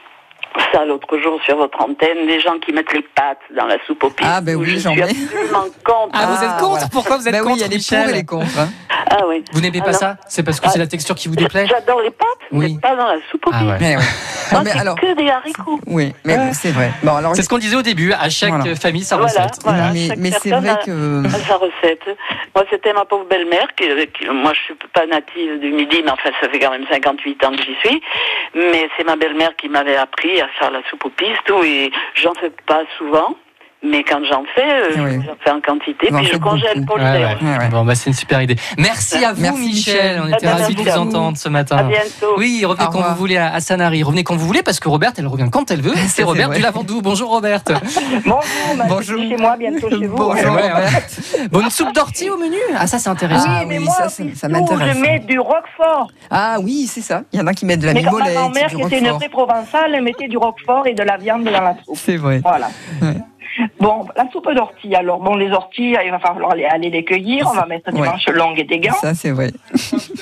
ça 0.72 0.84
l'autre 0.84 1.18
jour 1.18 1.40
sur 1.44 1.56
votre 1.56 1.80
antenne, 1.80 2.26
des 2.26 2.40
gens 2.40 2.58
qui 2.58 2.72
mettent 2.72 2.92
les 2.92 3.02
pâtes 3.14 3.38
dans 3.56 3.66
la 3.66 3.76
soupe 3.86 4.02
au 4.04 4.10
pif. 4.10 4.26
Ah, 4.28 4.40
ben 4.40 4.56
oui, 4.56 4.66
je 4.70 4.78
j'en 4.78 4.92
absolument 4.92 5.66
contre. 5.84 6.10
Ah, 6.12 6.26
vous 6.26 6.44
êtes 6.44 6.50
contre 6.58 6.68
voilà. 6.70 6.88
Pourquoi 6.92 7.16
vous 7.18 7.28
êtes 7.28 7.34
oui, 7.34 7.40
contre 7.40 7.56
il 7.56 7.60
y 7.60 7.64
a 7.64 7.68
les 7.68 7.78
pour 8.04 8.10
et 8.10 8.12
les 8.16 8.24
contre. 8.24 8.58
hein. 8.58 8.68
Ah 9.10 9.24
oui. 9.26 9.42
Vous 9.52 9.60
n'aimez 9.60 9.80
pas 9.80 9.86
Alors- 9.88 10.00
ça? 10.00 10.16
C'est 10.28 10.42
parce 10.42 10.60
que 10.60 10.66
Ah. 10.66 10.70
c'est 10.70 10.78
la 10.78 10.86
texture 10.86 11.14
qui 11.14 11.28
vous 11.28 11.36
déplaît? 11.36 11.66
J'adore 11.66 12.00
les 12.02 12.10
pâtes, 12.10 12.26
Oui. 12.52 12.74
mais 12.74 12.80
pas 12.80 12.94
dans 12.96 13.06
la 13.06 13.16
soupe 13.30 13.46
au 13.46 13.50
Ah 13.52 13.58
pif. 13.58 13.68
ouais. 13.68 13.76
Mais 13.80 13.96
oui. 13.96 14.02
Moi, 14.52 14.62
mais 14.64 14.70
alors, 14.72 14.98
que 14.98 15.14
des 15.14 15.28
haricots. 15.30 15.78
oui, 15.86 16.14
mais 16.24 16.36
Ouais. 16.38 16.52
c'est 16.54 16.70
vrai. 16.70 16.90
Bon, 17.02 17.14
alors, 17.16 17.36
C'est 17.36 17.42
ce 17.42 17.48
qu'on 17.50 17.58
disait 17.58 17.76
au 17.76 17.82
début, 17.82 18.12
à 18.12 18.30
chaque 18.30 18.48
Voilà. 18.50 18.74
famille 18.76 19.04
sa 19.04 19.16
Voilà, 19.16 19.30
recette. 19.32 19.58
voilà. 19.62 19.90
mais, 19.92 20.30
c'est 20.30 20.50
vrai 20.50 20.68
a- 20.70 20.76
que. 20.76 21.26
à 21.26 21.30
sa 21.30 21.56
recette. 21.56 22.16
Moi, 22.54 22.64
c'était 22.70 22.92
ma 22.94 23.04
pauvre 23.04 23.26
belle-mère, 23.28 23.66
qui, 23.76 23.84
qui- 24.18 24.26
moi, 24.30 24.52
je 24.54 24.60
suis 24.60 24.74
pas 24.94 25.06
native 25.06 25.60
du 25.60 25.70
Midi, 25.70 26.02
mais 26.02 26.10
enfin, 26.10 26.30
ça 26.40 26.48
fait 26.48 26.58
quand 26.58 26.70
même 26.70 26.86
58 26.90 27.44
ans 27.44 27.50
que 27.52 27.62
j'y 27.62 27.74
suis. 27.86 28.02
Mais 28.54 28.88
c'est 28.96 29.04
ma 29.04 29.16
belle-mère 29.16 29.54
qui 29.56 29.68
m'avait 29.68 29.96
appris 29.96 30.37
à 30.40 30.48
faire 30.48 30.70
la 30.70 30.82
soupe 30.88 31.04
aux 31.04 31.10
pistes, 31.10 31.50
et 31.64 31.90
j'en 32.14 32.34
fais 32.34 32.52
pas 32.66 32.84
souvent. 32.96 33.36
Mais 33.80 34.02
quand 34.02 34.18
j'en 34.28 34.42
fais, 34.56 34.98
euh, 34.98 35.04
Oui. 35.04 35.20
j'en 35.24 35.36
fais 35.40 35.50
en 35.52 35.60
quantité, 35.60 36.08
puis 36.12 36.24
je 36.24 36.36
congèle 36.36 36.80
beaucoup. 36.80 36.86
pour 36.86 36.96
le 36.98 37.04
Ouais, 37.04 37.12
faire. 37.12 37.38
ouais. 37.40 37.48
Ouais, 37.48 37.58
ouais. 37.58 37.68
Bon, 37.68 37.84
bah, 37.84 37.94
c'est 37.94 38.10
une 38.10 38.16
super 38.16 38.42
idée. 38.42 38.56
Merci 38.76 39.24
à 39.24 39.32
vous, 39.32 39.40
Merci, 39.40 39.60
Michel. 39.60 39.94
Michel. 39.94 40.20
On 40.24 40.32
Ah 40.32 40.36
était 40.36 40.48
ravis 40.48 40.74
de 40.74 40.82
vous 40.82 40.88
à 40.88 40.98
entendre 40.98 41.36
ce 41.38 41.46
À 41.48 41.50
matin. 41.52 41.84
bientôt. 41.84 42.34
Oui, 42.38 42.64
revenez 42.64 42.84
Au 42.86 42.90
quand 42.90 42.98
revoir. 42.98 43.12
vous 43.14 43.18
voulez 43.20 43.36
à, 43.36 43.54
à 43.54 43.60
Sanary. 43.60 44.02
Revenez 44.02 44.24
quand 44.24 44.34
vous 44.34 44.46
voulez 44.48 44.64
parce 44.64 44.80
que 44.80 44.88
Robert, 44.88 45.12
elle 45.16 45.28
revient 45.28 45.48
quand 45.50 45.70
elle 45.70 45.80
veut. 45.80 45.94
C'est 46.08 46.24
Robert 46.24 46.50
du 46.50 46.60
Lavandou. 46.60 47.02
Bonjour 47.02 47.30
Robert. 47.30 47.60
Bonjour, 48.24 48.42
Bonjour. 48.88 49.20
chez 49.20 49.36
moi, 49.36 49.56
bientôt 49.56 49.88
chez 49.88 50.06
vous. 50.08 50.16
Bonjour. 50.16 50.54
Ouais, 50.54 50.72
ouais. 50.72 51.48
Bon, 51.52 51.60
une 51.60 51.70
soupe 51.70 51.94
d'ortie 51.94 52.30
au 52.30 52.36
menu? 52.36 52.56
Ah, 52.76 52.88
ça 52.88 52.98
c'est 52.98 53.08
intéressant. 53.10 53.46
Ah 53.48 53.58
oui, 53.60 53.66
mais 53.68 53.78
oui, 53.78 53.84
moi, 53.84 53.94
ça, 53.94 54.08
ça- 54.08 54.48
m'intéresse. 54.48 54.96
Je 54.96 55.00
mets 55.00 55.18
du 55.20 55.38
roquefort. 55.38 56.10
Ah 56.30 56.56
oui, 56.60 56.86
c'est 56.88 57.00
ça. 57.00 57.22
Il 57.32 57.38
y 57.38 57.42
en 57.42 57.46
a 57.46 57.54
qui 57.54 57.64
mettent 57.64 57.78
de 57.80 57.86
la 57.86 57.94
mais 57.94 58.02
comme 58.02 58.18
ma 58.18 58.24
mimolette, 58.26 58.34
grand-mère, 58.38 58.66
qui 58.66 58.82
était 58.82 58.98
une 58.98 59.10
vraie 59.12 59.28
provençale, 59.28 59.94
elle 59.94 60.02
mettait 60.02 60.26
du 60.26 60.36
roquefort 60.36 60.86
et 60.88 60.94
de 60.94 61.02
la 61.04 61.16
viande 61.16 61.44
dans 61.44 61.52
la 61.52 61.76
soupe. 61.84 61.94
C'est 61.96 62.16
vrai. 62.16 62.40
Voilà. 62.42 62.70
Bon, 63.80 64.06
la 64.16 64.30
soupe 64.30 64.52
d'ortie. 64.52 64.94
Alors, 64.94 65.18
bon, 65.18 65.34
les 65.36 65.50
orties, 65.50 65.96
il 66.04 66.10
va 66.10 66.18
falloir 66.18 66.52
aller, 66.52 66.64
aller 66.64 66.90
les 66.90 67.04
cueillir. 67.04 67.46
On 67.50 67.54
va 67.56 67.66
mettre 67.66 67.90
des 67.92 68.00
Ouais. 68.00 68.08
manches 68.08 68.28
longues 68.28 68.58
et 68.58 68.64
des 68.64 68.78
gants. 68.78 68.92
Ça, 68.94 69.14
c'est 69.14 69.30
vrai. 69.30 69.50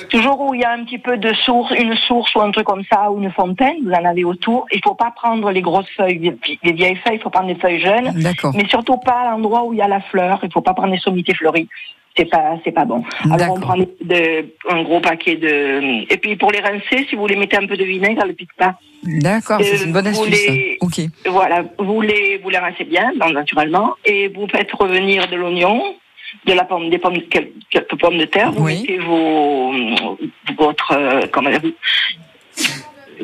Toujours 0.09 0.39
où 0.41 0.53
il 0.53 0.61
y 0.61 0.63
a 0.63 0.71
un 0.71 0.83
petit 0.83 0.97
peu 0.97 1.17
de 1.17 1.33
source, 1.33 1.71
une 1.77 1.95
source 1.95 2.33
ou 2.35 2.41
un 2.41 2.51
truc 2.51 2.65
comme 2.65 2.83
ça, 2.91 3.11
ou 3.11 3.21
une 3.21 3.31
fontaine, 3.31 3.75
vous 3.85 3.91
en 3.91 4.05
avez 4.05 4.23
autour. 4.23 4.65
Il 4.71 4.81
faut 4.83 4.95
pas 4.95 5.11
prendre 5.11 5.51
les 5.51 5.61
grosses 5.61 5.89
feuilles, 5.95 6.37
les 6.63 6.71
vieilles 6.71 6.95
feuilles, 6.97 7.15
il 7.17 7.21
faut 7.21 7.29
prendre 7.29 7.47
les 7.47 7.55
feuilles 7.55 7.79
jeunes. 7.81 8.11
D'accord. 8.21 8.53
Mais 8.55 8.67
surtout 8.67 8.97
pas 8.97 9.21
à 9.21 9.31
l'endroit 9.31 9.63
où 9.63 9.73
il 9.73 9.79
y 9.79 9.81
a 9.81 9.87
la 9.87 10.01
fleur. 10.01 10.39
Il 10.43 10.51
faut 10.51 10.61
pas 10.61 10.73
prendre 10.73 10.93
les 10.93 10.99
sommités 10.99 11.33
fleuries. 11.33 11.67
C'est 12.17 12.25
pas 12.25 12.57
c'est 12.63 12.71
pas 12.71 12.85
bon. 12.85 13.03
Alors 13.31 13.53
on 13.55 13.59
prend 13.59 13.77
de- 13.77 14.45
un 14.69 14.81
gros 14.83 14.99
paquet 14.99 15.35
de 15.35 16.11
et 16.11 16.17
puis 16.17 16.35
pour 16.35 16.51
les 16.51 16.59
rincer, 16.59 17.05
si 17.07 17.15
vous 17.15 17.21
voulez 17.21 17.35
mettez 17.35 17.57
un 17.57 17.67
peu 17.67 17.77
de 17.77 17.83
vinaigre, 17.83 18.19
ça 18.21 18.27
le 18.27 18.33
pique 18.33 18.53
pas. 18.57 18.75
D'accord, 19.03 19.59
c'est 19.61 19.83
une 19.85 19.93
bonne 19.93 20.07
Euh, 20.07 20.11
vous 20.11 20.23
astuce. 20.23 20.47
les- 20.47 20.77
Ok. 20.81 20.99
Voilà, 21.27 21.63
vous 21.77 22.01
les 22.01 22.37
vous 22.39 22.49
les 22.49 22.57
rincez 22.57 22.83
bien, 22.83 23.11
donc, 23.19 23.31
naturellement, 23.33 23.93
et 24.05 24.27
vous 24.29 24.47
faites 24.47 24.71
revenir 24.73 25.27
de 25.27 25.35
l'oignon, 25.35 25.81
de 26.45 26.53
la 26.53 26.63
pomme, 26.65 26.89
des 26.89 26.97
pommes, 26.97 27.21
quel- 27.29 27.51
quelques 27.69 27.97
pommes 27.99 28.17
de 28.17 28.25
terre. 28.25 28.51
Vous 28.51 28.63
Oui. 28.65 28.81
mettez 28.81 28.97
vos 28.97 29.71
votre 30.57 30.91
euh, 30.93 31.21
comment 31.31 31.49
dire, 31.51 31.61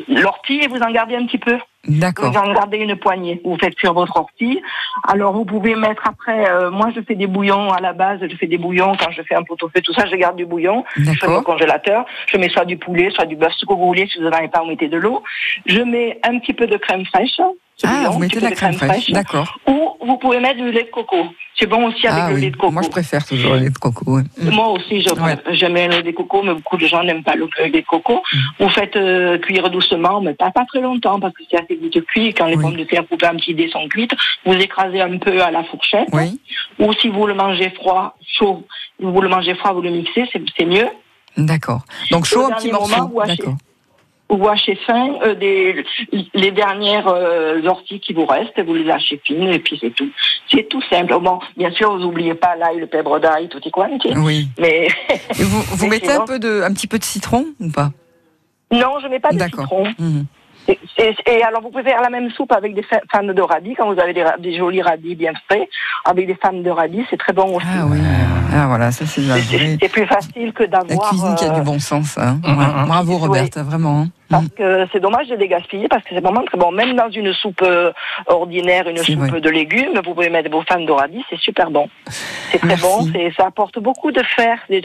l'ortie 0.08 0.60
et 0.60 0.68
vous 0.68 0.78
en 0.80 0.90
gardez 0.90 1.16
un 1.16 1.26
petit 1.26 1.38
peu. 1.38 1.58
D'accord. 1.86 2.30
Vous 2.32 2.38
en 2.38 2.52
gardez 2.52 2.78
une 2.78 2.96
poignée. 2.96 3.40
Vous 3.44 3.58
faites 3.58 3.74
cuire 3.74 3.92
votre 3.92 4.16
ortie. 4.16 4.60
Alors 5.06 5.32
vous 5.34 5.44
pouvez 5.44 5.74
mettre 5.74 6.06
après. 6.08 6.50
euh, 6.50 6.70
moi, 6.70 6.88
je 6.94 7.00
fais 7.02 7.14
des 7.14 7.26
bouillons 7.26 7.70
à 7.72 7.80
la 7.80 7.92
base. 7.92 8.20
Je 8.22 8.36
fais 8.36 8.46
des 8.46 8.56
bouillons 8.58 8.96
quand 8.98 9.10
je 9.10 9.22
fais 9.22 9.34
un 9.34 9.42
pot-au-feu, 9.42 9.80
tout 9.82 9.92
ça. 9.92 10.06
Je 10.06 10.16
garde 10.16 10.36
du 10.36 10.46
bouillon. 10.46 10.84
Je 10.96 11.10
fais 11.12 11.26
au 11.26 11.42
congélateur. 11.42 12.06
Je 12.26 12.38
mets 12.38 12.48
soit 12.48 12.64
du 12.64 12.78
poulet, 12.78 13.10
soit 13.10 13.26
du 13.26 13.36
bœuf, 13.36 13.52
ce 13.56 13.66
que 13.66 13.72
vous 13.74 13.86
voulez. 13.86 14.06
Si 14.06 14.18
vous 14.18 14.24
n'en 14.24 14.30
avez 14.30 14.48
pas, 14.48 14.60
vous 14.60 14.68
mettez 14.68 14.88
de 14.88 14.96
l'eau. 14.96 15.22
Je 15.66 15.80
mets 15.80 16.18
un 16.22 16.38
petit 16.38 16.54
peu 16.54 16.66
de 16.66 16.76
crème 16.78 17.04
fraîche. 17.06 17.40
Ah, 17.82 18.08
vous 18.10 18.18
mettez 18.18 18.34
petit 18.36 18.44
de 18.44 18.50
la 18.50 18.54
crème 18.56 18.74
fraîche. 18.74 19.10
D'accord. 19.10 19.58
Ou 19.66 19.90
vous 20.06 20.16
pouvez 20.18 20.38
mettre 20.38 20.58
du 20.58 20.70
lait 20.70 20.84
de 20.84 20.90
coco. 20.90 21.16
C'est 21.58 21.66
bon 21.66 21.86
aussi 21.86 22.06
avec 22.06 22.22
Ah 22.24 22.28
le 22.30 22.34
oui. 22.36 22.40
lait 22.42 22.50
de 22.50 22.56
coco. 22.56 22.72
Moi, 22.72 22.82
je 22.82 22.88
préfère 22.88 23.24
toujours 23.24 23.54
le 23.54 23.60
lait 23.60 23.70
de 23.70 23.78
coco. 23.78 24.18
Mm. 24.18 24.50
Moi 24.50 24.68
aussi, 24.68 24.94
Ouais. 24.96 25.36
j'aime 25.52 25.74
le 25.74 25.88
lait 25.88 26.02
de 26.02 26.10
coco, 26.10 26.42
mais 26.42 26.54
beaucoup 26.54 26.76
de 26.76 26.86
gens 26.86 27.02
n'aiment 27.02 27.22
pas 27.24 27.34
le 27.36 27.48
lait 27.58 27.70
de 27.70 27.80
coco. 27.86 28.22
Mm. 28.32 28.38
Vous 28.60 28.68
faites 28.68 28.96
euh, 28.96 29.38
cuire 29.38 29.70
doucement, 29.70 30.20
mais 30.20 30.34
pas, 30.34 30.50
pas 30.50 30.64
très 30.66 30.80
longtemps, 30.80 31.18
parce 31.20 31.32
que 31.34 31.42
c'est 31.50 31.56
assez 31.56 31.76
vite 31.76 32.04
cuit. 32.06 32.32
Quand 32.34 32.46
les 32.46 32.56
Oui. 32.56 32.62
pommes 32.62 32.76
de 32.76 32.84
terre 32.84 33.06
coupées 33.08 33.26
en 33.28 33.36
petits 33.36 33.54
dés 33.54 33.68
sont 33.70 33.88
cuites, 33.88 34.14
vous 34.44 34.54
écrasez 34.54 35.00
un 35.00 35.18
peu 35.18 35.42
à 35.42 35.50
la 35.50 35.64
fourchette. 35.64 36.08
Oui. 36.12 36.40
Ou 36.78 36.92
si 36.94 37.08
vous 37.08 37.26
le 37.26 37.34
mangez 37.34 37.70
froid, 37.70 38.16
chaud, 38.26 38.64
vous 39.00 39.20
le 39.20 39.28
mangez 39.28 39.54
froid, 39.54 39.72
vous 39.72 39.82
le 39.82 39.90
mixez, 39.90 40.28
c'est 40.32 40.64
mieux. 40.64 40.88
D'accord. 41.36 41.82
Donc 42.10 42.26
chaud, 42.26 42.42
Au 42.42 42.52
un 42.52 42.56
petit 42.56 42.70
morceau. 42.70 43.12
D'accord. 43.26 43.54
Vous 44.30 44.48
hachez 44.48 44.74
fin 44.86 45.10
euh, 45.22 45.34
des, 45.34 45.84
les 46.32 46.50
dernières 46.50 47.06
euh, 47.08 47.60
orties 47.66 48.00
qui 48.00 48.14
vous 48.14 48.24
restent, 48.26 48.58
vous 48.64 48.74
les 48.74 48.90
hachez 48.90 49.20
fines, 49.22 49.48
et 49.48 49.58
puis 49.58 49.78
c'est 49.80 49.90
tout. 49.94 50.08
C'est 50.50 50.68
tout 50.68 50.80
simple. 50.90 51.14
Bon, 51.20 51.38
bien 51.56 51.70
sûr, 51.70 51.92
vous 51.92 51.98
n'oubliez 52.00 52.34
pas 52.34 52.56
l'ail, 52.56 52.78
le 52.80 52.86
pèbre 52.86 53.20
d'ail, 53.20 53.48
tout 53.48 53.60
est 53.64 53.70
quanti. 53.70 54.12
Oui. 54.16 54.48
Mais 54.58 54.88
vous, 55.34 55.60
vous 55.76 55.86
mettez 55.88 56.10
un 56.12 56.24
peu 56.24 56.38
de, 56.38 56.62
un 56.62 56.72
petit 56.72 56.86
peu 56.86 56.98
de 56.98 57.04
citron 57.04 57.44
ou 57.60 57.70
pas? 57.70 57.90
Non, 58.72 58.98
je 59.02 59.08
mets 59.08 59.20
pas 59.20 59.30
de 59.30 59.38
citron. 59.38 59.84
Mhm. 59.98 60.24
Et, 60.66 60.78
et- 60.96 61.14
et 61.26 61.42
alors, 61.42 61.60
vous 61.60 61.68
pouvez 61.68 61.82
faire 61.84 62.00
la 62.00 62.08
même 62.08 62.30
soupe 62.30 62.50
avec 62.52 62.74
des 62.74 62.82
fa- 62.82 63.02
fans 63.12 63.22
de 63.22 63.42
radis, 63.42 63.74
quand 63.74 63.92
vous 63.92 64.00
avez 64.00 64.14
des, 64.14 64.24
des 64.38 64.56
jolis 64.56 64.80
radis 64.80 65.14
bien 65.14 65.32
frais, 65.48 65.68
avec 66.06 66.26
des 66.26 66.36
fans 66.42 66.54
de 66.54 66.70
radis, 66.70 67.04
c'est 67.10 67.18
très 67.18 67.34
bon 67.34 67.56
aussi. 67.56 67.66
Ah 67.68 67.84
oui. 67.86 67.98
Ah 68.56 68.66
voilà, 68.68 68.92
ça 68.92 69.04
c'est 69.04 69.20
la 69.22 69.34
C'est- 69.36 69.40
vraie. 69.56 69.58
c'est 69.58 69.78
c'est 69.82 69.88
plus 69.88 70.06
facile 70.06 70.52
que 70.54 70.62
La 70.62 70.68
d'avoir. 70.84 71.08
cuisine 71.10 71.34
qui 71.34 71.44
a 71.44 71.52
euh, 71.52 71.56
du 71.56 71.62
bon 71.62 71.78
sens. 71.80 72.16
Hein. 72.18 72.38
Ouais. 72.44 72.50
hum, 72.50 72.58
hum. 72.60 72.86
Bravo 72.86 73.18
Roberta, 73.18 73.62
vraiment. 73.64 74.06
Parce 74.38 74.48
que 74.56 74.86
c'est 74.92 75.00
dommage 75.00 75.28
de 75.28 75.34
les 75.36 75.48
gaspiller 75.48 75.88
parce 75.88 76.02
que 76.04 76.10
c'est 76.14 76.20
vraiment 76.20 76.42
très 76.44 76.58
bon. 76.58 76.70
Même 76.72 76.94
dans 76.96 77.10
une 77.10 77.32
soupe 77.32 77.62
euh, 77.62 77.92
ordinaire, 78.26 78.88
une 78.88 78.98
soupe 78.98 79.18
vrai. 79.18 79.40
de 79.40 79.50
légumes, 79.50 80.00
vous 80.04 80.14
pouvez 80.14 80.30
mettre 80.30 80.50
vos 80.50 80.62
fans 80.68 80.80
de 80.80 80.90
radis, 80.92 81.22
c'est 81.30 81.38
super 81.38 81.70
bon. 81.70 81.88
C'est 82.52 82.58
très 82.58 82.68
Merci. 82.68 82.82
bon, 82.82 83.12
ça 83.36 83.46
apporte 83.46 83.78
beaucoup 83.78 84.12
de 84.12 84.22
fer. 84.36 84.58
J'ai 84.70 84.82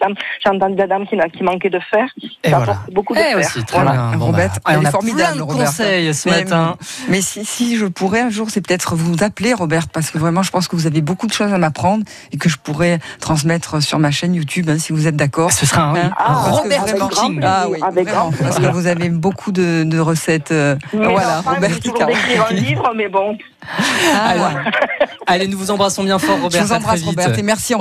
entendu 0.49 0.75
des 0.75 0.87
dames 0.87 1.05
qui, 1.07 1.43
manquaient 1.43 1.69
de 1.69 1.79
fer. 1.79 2.05
Et 2.43 2.49
ça 2.49 2.57
voilà. 2.57 2.71
apporte 2.73 2.93
beaucoup 2.93 3.13
de 3.13 3.19
Eh 3.19 3.23
fer. 3.33 3.37
aussi, 3.37 3.63
très 3.65 3.77
Voilà. 3.81 3.91
bien. 3.91 4.17
Bon, 4.17 4.25
Robert, 4.27 4.49
bah, 4.65 4.71
elle 4.73 4.77
on 4.79 4.81
est 4.83 4.87
a 4.87 4.91
formidable, 4.91 5.23
plein 5.33 5.35
de 5.37 5.41
Roberta. 5.41 5.65
conseils 5.65 6.13
ce 6.13 6.29
Mais- 6.29 6.43
matin. 6.43 6.77
Mais 7.09 7.21
si, 7.21 7.45
si 7.45 7.77
je 7.77 7.85
pourrais 7.85 8.21
un 8.21 8.29
jour, 8.29 8.47
c'est 8.49 8.65
peut-être 8.65 8.95
vous 8.95 9.23
appeler, 9.23 9.53
Robert, 9.53 9.87
parce 9.93 10.11
que 10.11 10.17
vraiment, 10.17 10.41
je 10.43 10.51
pense 10.51 10.67
que 10.67 10.75
vous 10.75 10.87
avez 10.87 11.01
beaucoup 11.01 11.27
de 11.27 11.33
choses 11.33 11.53
à 11.53 11.57
m'apprendre 11.57 12.03
et 12.31 12.37
que 12.37 12.49
je 12.49 12.57
pourrais 12.57 12.99
transmettre 13.19 13.81
sur 13.81 13.99
ma 13.99 14.11
chaîne 14.11 14.33
YouTube, 14.33 14.69
hein, 14.69 14.77
si 14.79 14.93
vous 14.93 15.07
êtes 15.07 15.15
d'accord. 15.15 15.51
Ce 15.51 15.65
sera 15.65 15.83
un, 15.83 15.95
Hein 15.95 16.11
Ah, 16.17 16.33
Robert 16.51 16.81
vraiment-. 16.85 17.09
Ah 17.43 17.65
oui, 17.69 17.79
Avec 17.81 18.07
vraiment, 18.07 18.31
parce 18.41 18.59
que 18.59 18.67
vous 18.67 18.87
avez 18.87 19.09
beaucoup 19.09 19.38
de, 19.51 19.83
de 19.85 19.99
recettes. 19.99 20.51
euh, 20.51 20.75
voilà, 20.93 21.39
enfants, 21.39 21.53
Robert 21.55 21.79
d'écrire 22.05 22.45
un 22.49 22.53
livre, 22.53 22.91
mais 22.95 23.09
bon. 23.09 23.37
Ah, 24.13 24.33
Allez, 25.27 25.47
nous 25.47 25.57
vous 25.57 25.71
embrassons 25.71 26.03
bien 26.03 26.19
fort, 26.19 26.37
Je 26.37 26.43
Robert. 26.43 26.65
vous 26.65 26.73
à 26.73 26.77
embrasse, 26.77 27.01
très 27.01 27.09
vite. 27.11 27.19
Robert, 27.19 27.39
et 27.39 27.43
merci 27.43 27.73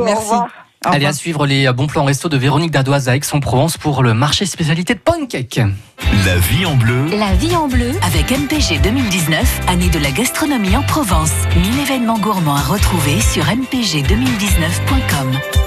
Au 0.00 0.04
Merci. 0.04 0.22
revoir. 0.22 0.48
Au 0.86 0.90
Allez, 0.92 1.06
à 1.06 1.14
suivre 1.14 1.46
les 1.46 1.72
bons 1.72 1.86
plans 1.86 2.04
resto 2.04 2.28
de 2.28 2.36
Véronique 2.36 2.70
Dardoise 2.70 3.08
à 3.08 3.16
Aix-en-Provence 3.16 3.78
pour 3.78 4.02
le 4.02 4.12
marché 4.12 4.44
spécialité 4.44 4.92
de 4.94 4.98
pancake. 4.98 5.60
La 6.26 6.36
vie 6.36 6.66
en 6.66 6.74
bleu. 6.76 7.06
La 7.18 7.32
vie 7.32 7.56
en 7.56 7.68
bleu. 7.68 7.90
Avec 8.02 8.30
MPG 8.30 8.80
2019, 8.82 9.60
année 9.68 9.88
de 9.88 9.98
la 9.98 10.10
gastronomie 10.10 10.76
en 10.76 10.82
Provence. 10.82 11.32
1000 11.56 11.80
événements 11.80 12.18
gourmands 12.18 12.56
à 12.56 12.60
retrouver 12.62 13.18
sur 13.20 13.44
mpg2019.com. 13.44 15.63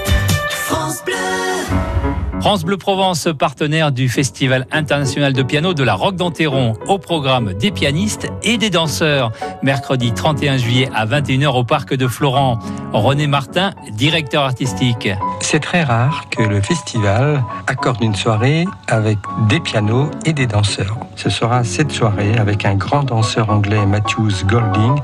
France 2.40 2.64
Bleu 2.64 2.76
Provence, 2.76 3.28
partenaire 3.36 3.90
du 3.90 4.08
Festival 4.08 4.66
international 4.70 5.32
de 5.32 5.42
piano 5.42 5.74
de 5.74 5.82
la 5.82 5.94
Roque 5.94 6.14
d'Enterron, 6.14 6.74
au 6.86 6.98
programme 6.98 7.52
des 7.52 7.72
pianistes 7.72 8.28
et 8.44 8.58
des 8.58 8.70
danseurs. 8.70 9.32
Mercredi 9.62 10.12
31 10.12 10.56
juillet 10.56 10.88
à 10.94 11.04
21h 11.04 11.48
au 11.48 11.64
parc 11.64 11.94
de 11.94 12.06
Florent. 12.06 12.60
René 12.92 13.26
Martin, 13.26 13.72
directeur 13.90 14.44
artistique. 14.44 15.08
C'est 15.40 15.60
très 15.60 15.82
rare 15.82 16.26
que 16.30 16.42
le 16.42 16.62
festival 16.62 17.42
accorde 17.66 18.02
une 18.02 18.14
soirée 18.14 18.66
avec 18.86 19.18
des 19.48 19.60
pianos 19.60 20.10
et 20.24 20.32
des 20.32 20.46
danseurs. 20.46 20.96
Ce 21.16 21.30
sera 21.30 21.64
cette 21.64 21.90
soirée 21.90 22.36
avec 22.38 22.64
un 22.64 22.76
grand 22.76 23.02
danseur 23.02 23.50
anglais 23.50 23.84
Matthews 23.84 24.44
Golding 24.46 24.96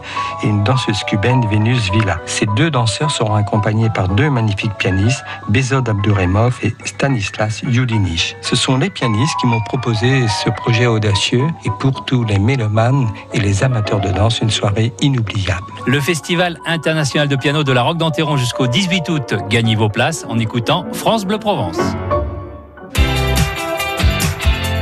et 0.44 0.46
une 0.46 0.62
danseuse 0.62 1.02
cubaine 1.04 1.44
Vénus 1.50 1.90
Villa. 1.90 2.20
Ces 2.26 2.46
deux 2.56 2.70
danseurs 2.70 3.10
seront 3.10 3.34
accompagnés 3.34 3.90
par 3.90 4.08
deux 4.08 4.30
magnifiques 4.30 4.74
pianistes, 4.78 5.24
Bezod 5.48 5.88
Abduremov 5.88 6.58
et 6.62 6.74
Stanislas 6.84 7.23
Yudinich. 7.62 8.36
Ce 8.40 8.56
sont 8.56 8.76
les 8.76 8.90
pianistes 8.90 9.34
qui 9.40 9.46
m'ont 9.46 9.60
proposé 9.60 10.26
ce 10.28 10.50
projet 10.50 10.86
audacieux 10.86 11.46
et 11.64 11.70
pour 11.78 12.04
tous 12.04 12.24
les 12.24 12.38
mélomanes 12.38 13.08
et 13.32 13.40
les 13.40 13.62
amateurs 13.62 14.00
de 14.00 14.10
danse, 14.10 14.40
une 14.40 14.50
soirée 14.50 14.92
inoubliable. 15.00 15.66
Le 15.86 16.00
Festival 16.00 16.58
international 16.66 17.28
de 17.28 17.36
piano 17.36 17.64
de 17.64 17.72
la 17.72 17.82
Roque 17.82 17.98
d'Enterron 17.98 18.36
jusqu'au 18.36 18.66
18 18.66 19.08
août. 19.08 19.34
Gagnez 19.48 19.74
vos 19.74 19.88
places 19.88 20.24
en 20.28 20.38
écoutant 20.38 20.86
France 20.92 21.24
Bleu 21.24 21.38
Provence. 21.38 21.78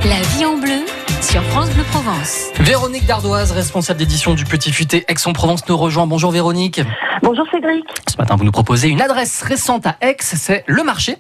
La 0.05 0.21
vie 0.37 0.45
en 0.45 0.59
bleu 0.59 0.85
sur 1.21 1.43
France 1.45 1.71
Bleu 1.71 1.85
Provence. 1.85 2.51
Véronique 2.61 3.07
Dardoise, 3.07 3.53
responsable 3.53 3.99
d'édition 3.99 4.35
du 4.35 4.45
Petit 4.45 4.73
Futé 4.73 5.05
Aix-en-Provence, 5.09 5.69
nous 5.69 5.77
rejoint. 5.77 6.07
Bonjour 6.07 6.31
Véronique. 6.31 6.81
Bonjour 7.23 7.47
Cédric. 7.53 7.85
Ce 8.11 8.17
matin, 8.19 8.35
vous 8.37 8.45
nous 8.45 8.51
proposez 8.51 8.89
une 8.89 9.01
adresse 9.01 9.43
récente 9.43 9.87
à 9.87 9.97
Aix, 10.01 10.17
c'est 10.21 10.65
le 10.67 10.83
marché, 10.83 11.17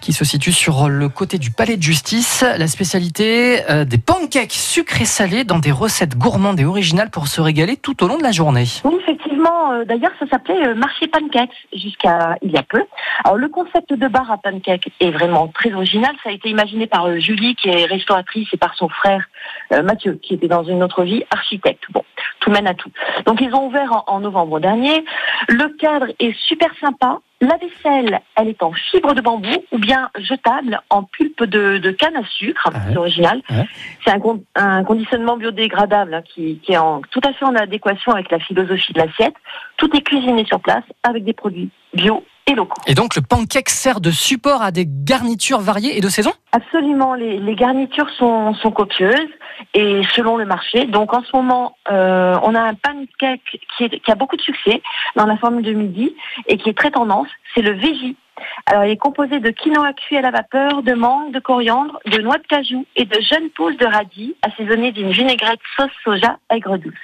qui 0.00 0.12
se 0.12 0.24
situe 0.24 0.52
sur 0.52 0.88
le 0.88 1.08
côté 1.08 1.38
du 1.38 1.50
palais 1.50 1.76
de 1.76 1.82
justice. 1.82 2.42
La 2.42 2.66
spécialité 2.66 3.60
euh, 3.70 3.84
des 3.84 3.98
pancakes 3.98 4.52
sucrés 4.52 5.04
salés 5.04 5.44
dans 5.44 5.58
des 5.58 5.72
recettes 5.72 6.16
gourmandes 6.16 6.58
et 6.60 6.64
originales 6.64 7.10
pour 7.10 7.28
se 7.28 7.40
régaler 7.40 7.76
tout 7.76 8.02
au 8.02 8.08
long 8.08 8.18
de 8.18 8.22
la 8.22 8.32
journée. 8.32 8.64
Oui, 8.84 8.94
effectivement. 9.00 9.72
euh, 9.72 9.84
D'ailleurs, 9.84 10.12
ça 10.18 10.26
s'appelait 10.28 10.66
euh, 10.68 10.74
marché 10.74 11.06
pancakes 11.08 11.50
jusqu'à 11.74 12.36
il 12.42 12.50
y 12.50 12.56
a 12.56 12.62
peu. 12.62 12.82
Alors, 13.24 13.36
le 13.36 13.48
concept 13.48 13.92
de 13.92 14.08
bar 14.08 14.30
à 14.30 14.38
pancakes 14.38 14.88
est 15.00 15.10
vraiment 15.10 15.48
très 15.48 15.72
original. 15.72 16.12
Ça 16.22 16.30
a 16.30 16.32
été 16.32 16.48
imaginé 16.48 16.86
par 16.86 17.06
euh, 17.06 17.18
Julie, 17.18 17.54
qui 17.56 17.68
est 17.68 17.84
restauratrice, 17.84 18.48
et 18.52 18.56
par 18.56 18.74
son 18.74 18.88
frère 18.88 19.24
euh, 19.72 19.82
Mathieu, 19.82 20.18
qui 20.22 20.34
était 20.34 20.48
dans 20.48 20.64
une 20.64 20.82
autre 20.82 21.04
vie 21.04 21.22
architecte. 21.30 21.84
Bon, 21.90 22.02
tout 22.40 22.50
mène 22.50 22.66
à 22.66 22.74
tout. 22.74 22.90
Donc, 23.26 23.40
ils 23.40 23.52
ont 23.54 23.66
ouvert 23.66 23.92
en, 23.92 24.04
en 24.06 24.20
novembre 24.20 24.60
dernier. 24.60 25.04
Le 25.48 25.68
cadre 25.76 26.06
est 26.18 26.34
super 26.48 26.70
sympa. 26.80 27.18
La 27.42 27.56
vaisselle, 27.56 28.20
elle 28.36 28.48
est 28.48 28.62
en 28.62 28.72
fibre 28.72 29.14
de 29.14 29.22
bambou 29.22 29.48
ou 29.72 29.78
bien 29.78 30.10
jetable 30.18 30.78
en 30.90 31.04
pulpe 31.04 31.44
de, 31.44 31.78
de 31.78 31.90
canne 31.90 32.16
à 32.16 32.24
sucre. 32.26 32.68
Ouais. 32.70 32.80
C'est 32.90 32.96
original. 32.98 33.40
Ouais. 33.48 33.64
C'est 34.04 34.10
un, 34.10 34.20
con- 34.20 34.44
un 34.56 34.84
conditionnement 34.84 35.38
biodégradable 35.38 36.12
hein, 36.12 36.22
qui, 36.22 36.58
qui 36.58 36.72
est 36.72 36.76
en, 36.76 37.00
tout 37.10 37.20
à 37.24 37.32
fait 37.32 37.46
en 37.46 37.54
adéquation 37.54 38.12
avec 38.12 38.30
la 38.30 38.40
philosophie 38.40 38.92
de 38.92 38.98
l'assiette. 38.98 39.34
Tout 39.78 39.94
est 39.96 40.02
cuisiné 40.02 40.44
sur 40.44 40.60
place 40.60 40.84
avec 41.02 41.24
des 41.24 41.32
produits 41.32 41.70
bio 41.94 42.22
et 42.46 42.54
locaux. 42.54 42.80
Et 42.86 42.94
donc 42.94 43.16
le 43.16 43.22
pancake 43.22 43.68
sert 43.70 44.00
de 44.00 44.10
support 44.10 44.62
à 44.62 44.70
des 44.70 44.86
garnitures 44.86 45.60
variées 45.60 45.96
et 45.96 46.00
de 46.00 46.08
saison? 46.08 46.32
Absolument, 46.52 47.14
les, 47.14 47.38
les 47.38 47.54
garnitures 47.54 48.10
sont, 48.18 48.54
sont 48.54 48.70
copieuses 48.70 49.28
et 49.74 50.02
selon 50.14 50.36
le 50.36 50.44
marché. 50.46 50.86
Donc 50.86 51.14
en 51.14 51.22
ce 51.22 51.34
moment, 51.34 51.76
euh, 51.90 52.36
on 52.42 52.54
a 52.54 52.60
un 52.60 52.74
pancake 52.74 53.40
qui, 53.76 53.84
est- 53.84 54.00
qui 54.00 54.10
a 54.10 54.14
beaucoup 54.14 54.36
de 54.36 54.42
succès 54.42 54.82
dans 55.16 55.26
la 55.26 55.36
formule 55.36 55.64
de 55.64 55.72
midi 55.72 56.14
et 56.46 56.56
qui 56.56 56.68
est 56.70 56.76
très 56.76 56.90
tendance, 56.90 57.28
c'est 57.54 57.62
le 57.62 57.72
veggie. 57.72 58.16
Alors 58.64 58.84
il 58.86 58.90
est 58.92 58.96
composé 58.96 59.38
de 59.38 59.50
quinoa 59.50 59.92
cuit 59.92 60.16
à 60.16 60.22
la 60.22 60.30
vapeur, 60.30 60.82
de 60.82 60.94
mangue, 60.94 61.30
de 61.32 61.40
coriandre, 61.40 61.98
de 62.06 62.22
noix 62.22 62.38
de 62.38 62.46
cajou 62.46 62.86
et 62.96 63.04
de 63.04 63.20
jeunes 63.20 63.50
pousses 63.50 63.76
de 63.76 63.84
radis 63.84 64.34
assaisonnées 64.40 64.92
d'une 64.92 65.10
vinaigrette 65.10 65.60
sauce 65.76 65.90
soja 66.02 66.38
aigre 66.48 66.78
douce. 66.78 66.94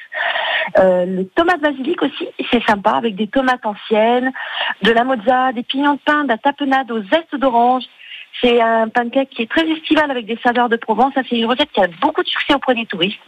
Euh, 0.78 1.04
le 1.06 1.26
tomate 1.28 1.60
basilic 1.60 2.02
aussi, 2.02 2.28
c'est 2.50 2.62
sympa 2.64 2.92
avec 2.92 3.14
des 3.14 3.28
tomates 3.28 3.64
anciennes, 3.64 4.32
de 4.82 4.90
la 4.90 5.04
mozza, 5.04 5.52
des 5.52 5.62
pignons 5.62 5.94
de 5.94 6.00
pain, 6.04 6.24
de 6.24 6.28
la 6.28 6.38
tapenade 6.38 6.90
au 6.90 7.02
zeste 7.02 7.34
d'orange. 7.36 7.84
C'est 8.42 8.60
un 8.60 8.88
pancake 8.88 9.30
qui 9.30 9.42
est 9.42 9.50
très 9.50 9.66
estival 9.66 10.10
avec 10.10 10.26
des 10.26 10.38
saveurs 10.42 10.68
de 10.68 10.76
Provence. 10.76 11.14
Ça, 11.14 11.22
c'est 11.28 11.38
une 11.38 11.46
recette 11.46 11.70
qui 11.72 11.80
a 11.80 11.86
beaucoup 12.02 12.22
de 12.22 12.28
succès 12.28 12.54
auprès 12.54 12.74
des 12.74 12.84
touristes. 12.84 13.18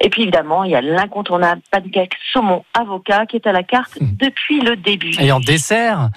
Et 0.00 0.10
puis 0.10 0.22
évidemment, 0.22 0.64
il 0.64 0.72
y 0.72 0.74
a 0.74 0.80
l'incontournable 0.80 1.60
pancake 1.70 2.14
saumon 2.32 2.64
avocat 2.74 3.26
qui 3.26 3.36
est 3.36 3.46
à 3.46 3.52
la 3.52 3.62
carte 3.62 4.00
Mhm. 4.00 4.16
depuis 4.18 4.60
le 4.60 4.74
début. 4.74 5.14
Et 5.20 5.30
en 5.30 5.38
dessert? 5.38 6.08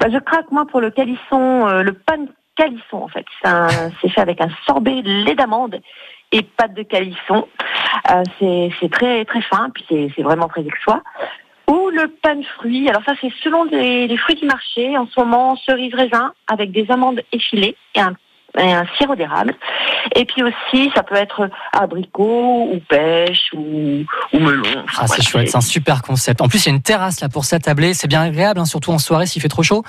Bah, 0.00 0.06
je 0.12 0.18
craque 0.18 0.50
moi 0.50 0.66
pour 0.66 0.80
le 0.80 0.90
calisson, 0.90 1.68
euh, 1.68 1.82
le 1.82 1.92
pan 1.92 2.16
calisson 2.56 2.96
en 3.04 3.08
fait. 3.08 3.26
C'est 4.00 4.08
fait 4.08 4.20
avec 4.20 4.40
un 4.40 4.48
sorbet 4.66 5.00
lait 5.04 5.34
d'amande 5.36 5.80
et 6.32 6.42
pâte 6.42 6.74
de 6.74 6.82
calisson. 6.82 7.46
Euh, 8.10 8.22
c'est 8.80 8.90
très 8.90 9.24
très 9.24 9.42
fin, 9.42 9.70
puis 9.74 9.84
c'est 9.88 10.12
c'est 10.16 10.22
vraiment 10.22 10.48
très 10.48 10.62
exois. 10.62 11.02
Ou 11.68 11.90
le 11.90 12.08
pan 12.08 12.40
fruit. 12.56 12.88
Alors 12.88 13.02
ça 13.04 13.12
c'est 13.20 13.32
selon 13.42 13.64
les, 13.64 14.06
les 14.08 14.16
fruits 14.16 14.36
du 14.36 14.46
marché. 14.46 14.96
En 14.98 15.06
ce 15.06 15.20
moment 15.20 15.56
cerise 15.56 15.94
raisin 15.94 16.32
avec 16.48 16.72
des 16.72 16.90
amandes 16.90 17.20
effilées 17.32 17.76
et 17.94 18.00
un, 18.00 18.14
et 18.58 18.72
un 18.72 18.86
sirop 18.96 19.14
d'érable. 19.14 19.54
Et 20.16 20.24
puis 20.24 20.42
aussi 20.42 20.90
ça 20.94 21.02
peut 21.02 21.14
être 21.14 21.48
abricot 21.72 22.70
ou 22.72 22.80
pêche 22.88 23.52
ou, 23.52 24.04
ou 24.32 24.38
melon. 24.38 24.62
Enfin, 24.84 25.02
Ah, 25.02 25.06
c'est 25.06 25.06
voilà, 25.06 25.22
chouette, 25.22 25.48
c'est 25.48 25.56
un 25.58 25.60
super 25.60 26.02
concept. 26.02 26.40
En 26.40 26.48
plus, 26.48 26.64
il 26.66 26.70
y 26.70 26.72
a 26.72 26.74
une 26.74 26.82
terrasse 26.82 27.20
là 27.20 27.28
pour 27.28 27.44
s'attabler. 27.44 27.94
C'est 27.94 28.08
bien 28.08 28.22
agréable, 28.22 28.58
hein, 28.58 28.64
surtout 28.64 28.90
en 28.90 28.98
soirée 28.98 29.26
s'il 29.26 29.42
fait 29.42 29.48
trop 29.48 29.62
chaud. 29.62 29.84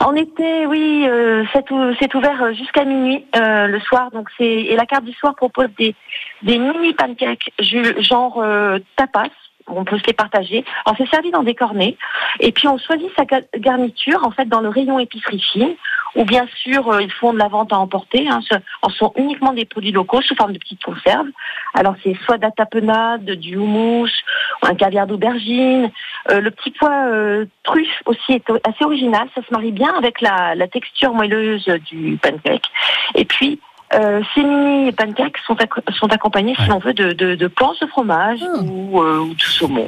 En 0.00 0.14
été, 0.14 0.66
oui, 0.66 1.04
euh, 1.06 1.44
c'est 1.52 1.70
ou- 1.70 1.94
c'est 2.00 2.14
ouvert 2.14 2.52
jusqu'à 2.54 2.84
minuit 2.84 3.26
euh, 3.36 3.66
le 3.66 3.78
soir. 3.80 4.10
Donc 4.10 4.28
c'est 4.38 4.44
et 4.44 4.74
la 4.76 4.86
carte 4.86 5.04
du 5.04 5.12
soir 5.12 5.34
propose 5.34 5.68
des 5.78 5.94
mini 6.42 6.94
pancakes 6.94 7.52
genre 7.58 8.40
euh, 8.42 8.78
tapas. 8.96 9.28
On 9.66 9.84
peut 9.84 9.98
se 9.98 10.06
les 10.06 10.14
partager. 10.14 10.64
Alors 10.84 10.96
c'est 10.98 11.08
servi 11.08 11.30
dans 11.30 11.42
des 11.44 11.54
cornets. 11.54 11.96
Et 12.40 12.50
puis 12.50 12.66
on 12.66 12.78
choisit 12.78 13.10
sa 13.16 13.24
ga- 13.24 13.42
garniture 13.56 14.26
en 14.26 14.30
fait 14.30 14.48
dans 14.48 14.60
le 14.60 14.68
rayon 14.68 14.98
épicerie 14.98 15.40
fine. 15.52 15.74
Ou 16.16 16.24
bien 16.24 16.46
sûr 16.62 16.88
euh, 16.88 17.02
ils 17.02 17.12
font 17.12 17.32
de 17.32 17.38
la 17.38 17.48
vente 17.48 17.72
à 17.72 17.78
emporter. 17.78 18.28
Hein, 18.28 18.40
ce 18.48 18.54
en 18.82 18.90
sont 18.90 19.12
uniquement 19.16 19.52
des 19.52 19.64
produits 19.64 19.92
locaux 19.92 20.22
sous 20.22 20.34
forme 20.34 20.52
de 20.52 20.58
petites 20.58 20.82
conserves. 20.82 21.28
Alors 21.74 21.94
c'est 22.02 22.16
soit 22.24 22.38
de 22.38 22.42
la 22.42 22.50
tapenade, 22.50 23.24
du 23.24 23.56
houmous, 23.56 24.10
ou 24.62 24.66
un 24.66 24.74
caviar 24.74 25.06
d'aubergine. 25.06 25.90
Euh, 26.30 26.40
le 26.40 26.50
petit 26.50 26.70
pois 26.72 27.06
euh, 27.08 27.46
truffe 27.62 28.02
aussi 28.06 28.32
est 28.32 28.44
assez 28.64 28.84
original. 28.84 29.28
Ça 29.34 29.42
se 29.42 29.52
marie 29.52 29.72
bien 29.72 29.94
avec 29.96 30.20
la, 30.20 30.54
la 30.54 30.68
texture 30.68 31.12
moelleuse 31.14 31.66
du 31.90 32.18
pancake. 32.20 32.66
Et 33.14 33.24
puis, 33.24 33.60
euh, 33.94 34.20
ces 34.34 34.42
mini 34.42 34.92
pancakes 34.92 35.36
sont, 35.46 35.54
ac- 35.54 35.92
sont 35.98 36.06
accompagnés, 36.12 36.54
si 36.62 36.66
l'on 36.68 36.78
veut, 36.78 36.94
de, 36.94 37.12
de, 37.12 37.34
de 37.34 37.46
planches 37.48 37.80
de 37.80 37.86
fromage 37.86 38.38
ou, 38.62 39.00
euh, 39.02 39.18
ou 39.18 39.34
de 39.34 39.40
saumon. 39.42 39.86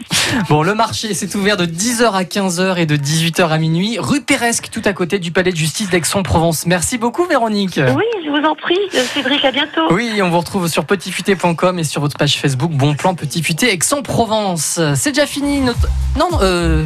Bon, 0.49 0.63
le 0.63 0.75
marché 0.75 1.15
c'est 1.15 1.35
ouvert 1.35 1.57
de 1.57 1.67
10h 1.67 2.11
à 2.13 2.23
15h 2.25 2.79
et 2.79 2.87
de 2.87 2.97
18h 2.97 3.49
à 3.49 3.59
minuit, 3.59 3.97
rue 4.01 4.21
Péresque, 4.23 4.69
tout 4.73 4.83
à 4.85 4.93
côté 4.93 5.19
du 5.19 5.31
palais 5.31 5.53
de 5.53 5.57
justice 5.57 5.89
d'Aix-en-Provence. 5.91 6.67
Merci 6.67 6.99
beaucoup, 6.99 7.25
Véronique. 7.27 7.79
Oui, 7.97 8.05
je 8.25 8.31
vous 8.31 8.45
en 8.47 8.55
prie, 8.55 8.79
euh, 8.95 9.03
Cédric, 9.15 9.45
à 9.45 9.53
bientôt. 9.53 9.93
Oui, 9.93 10.21
on 10.23 10.31
vous 10.31 10.39
retrouve 10.39 10.69
sur 10.69 10.85
petitfuté.com 10.85 11.79
et 11.79 11.85
sur 11.85 12.01
votre 12.01 12.17
page 12.17 12.39
Facebook 12.39 12.73
Bon 12.73 12.95
Plan 12.95 13.15
Petit 13.15 13.43
Futé 13.43 13.73
Aix-en-Provence. 13.73 14.81
C'est 14.95 15.13
déjà 15.13 15.27
fini 15.27 15.61
notre... 15.61 15.89
Non, 16.19 16.29
non, 16.33 16.39
euh, 16.43 16.85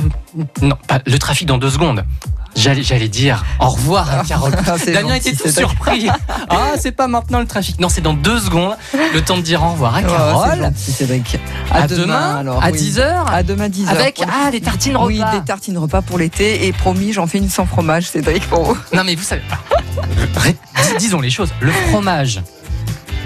non, 0.62 0.76
pas 0.88 0.98
le 1.06 1.18
trafic 1.18 1.46
dans 1.46 1.58
deux 1.58 1.70
secondes. 1.70 2.04
J'allais, 2.56 3.08
dire 3.08 3.44
au 3.60 3.68
revoir 3.68 4.10
à 4.20 4.24
Carole. 4.24 4.52
Ah, 4.66 4.76
Damien 4.92 5.14
était 5.14 5.32
tout 5.34 5.48
surpris. 5.48 6.08
Ah, 6.48 6.72
c'est 6.78 6.92
pas 6.92 7.06
maintenant 7.08 7.40
le 7.40 7.46
trafic. 7.46 7.78
Non, 7.80 7.88
c'est 7.88 8.00
dans 8.00 8.14
deux 8.14 8.38
secondes. 8.38 8.76
Le 9.14 9.20
temps 9.20 9.36
de 9.36 9.42
dire 9.42 9.62
au 9.62 9.70
revoir 9.72 9.96
à 9.96 9.98
Oh, 10.00 10.08
c'est 10.08 10.12
Carole. 10.16 10.58
gentil, 10.60 10.92
Cédric. 10.92 11.38
À 11.70 11.86
demain, 11.86 12.36
alors, 12.36 12.62
à 12.62 12.70
oui. 12.70 12.78
10h. 12.78 13.24
À 13.26 13.42
demain 13.42 13.68
10h. 13.68 13.88
Avec 13.88 14.22
ah, 14.22 14.50
des 14.50 14.60
tartines 14.60 14.96
repas. 14.96 15.06
Oui, 15.06 15.20
des 15.38 15.44
tartines 15.44 15.76
repas 15.78 16.02
pour 16.02 16.18
l'été. 16.18 16.66
Et 16.66 16.72
promis, 16.72 17.12
j'en 17.12 17.26
fais 17.26 17.38
une 17.38 17.50
sans 17.50 17.66
fromage, 17.66 18.08
Cédric, 18.08 18.48
pour 18.48 18.62
vous. 18.62 18.78
Non, 18.94 19.02
mais 19.04 19.14
vous 19.16 19.22
savez. 19.24 19.42
Dis- 20.44 20.56
Disons 20.98 21.20
les 21.20 21.30
choses. 21.30 21.50
Le 21.60 21.72
fromage, 21.72 22.40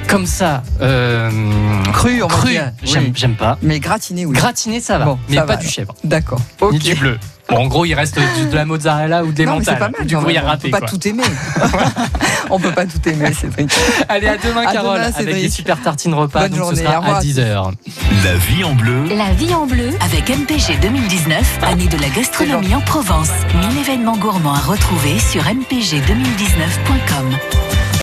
comme 0.08 0.26
ça, 0.26 0.62
euh, 0.80 1.30
Cru, 1.92 2.22
on 2.22 2.28
cru, 2.28 2.54
j'aime, 2.82 3.12
Oui. 3.14 3.28
pas. 3.38 3.58
Mais 3.62 3.80
gratiné, 3.80 4.24
oui. 4.26 4.34
Gratiné, 4.34 4.80
ça 4.80 4.98
va, 4.98 5.04
Bon, 5.04 5.18
mais 5.28 5.36
ça 5.36 5.42
pas 5.42 5.54
va, 5.56 5.62
du 5.62 5.68
chèvre, 5.68 5.94
D'accord. 6.04 6.40
ni 6.62 6.68
Ok. 6.78 6.82
du 6.82 6.94
bleu. 6.94 7.18
Bon, 7.50 7.58
en 7.58 7.66
gros, 7.66 7.84
il 7.84 7.94
reste 7.94 8.16
de, 8.16 8.54
la 8.54 8.64
mozzarella 8.64 9.24
ou 9.24 9.32
des 9.32 9.44
Non, 9.44 9.58
mais 9.58 9.64
c'est 9.64 9.72
mentales, 9.72 9.92
pas 9.92 9.98
mal. 9.98 10.06
du 10.06 10.16
gruyère 10.16 10.44
même. 10.44 10.54
On 10.54 10.58
peut 10.58 10.70
pas 10.70 10.78
quoi. 10.78 10.88
tout 10.88 11.08
aimer. 11.08 11.22
on 12.50 12.58
peut 12.58 12.72
pas 12.72 12.86
tout 12.86 13.08
aimer, 13.08 13.32
Cédric. 13.32 13.70
Allez, 14.08 14.28
à 14.28 14.36
demain, 14.36 14.66
À 14.66 14.72
Carole, 14.72 14.98
demain, 14.98 15.12
avec 15.16 15.34
des 15.34 15.50
super 15.50 15.80
tartines 15.80 16.14
repas. 16.14 16.40
Bonne 16.40 16.50
donc 16.50 16.58
journée, 16.58 16.76
ce 16.76 16.84
sera 16.84 17.04
à 17.04 17.16
à 17.16 17.20
tous. 17.20 17.26
10h. 17.26 17.72
La 18.24 18.34
vie 18.34 18.64
en 18.64 18.74
bleu. 18.74 19.04
La 19.16 19.32
vie 19.32 19.54
en 19.54 19.66
bleu. 19.66 19.90
Avec 20.00 20.28
MPG 20.28 20.78
2019, 20.80 21.58
année 21.62 21.88
de 21.88 21.98
la 21.98 22.08
gastronomie 22.08 22.74
en 22.74 22.80
Provence. 22.80 23.30
1000 23.68 23.78
événements 23.80 24.16
gourmands 24.16 24.54
à 24.54 24.60
retrouver 24.60 25.18
sur 25.18 25.42
mpg2019.com. 25.42 27.36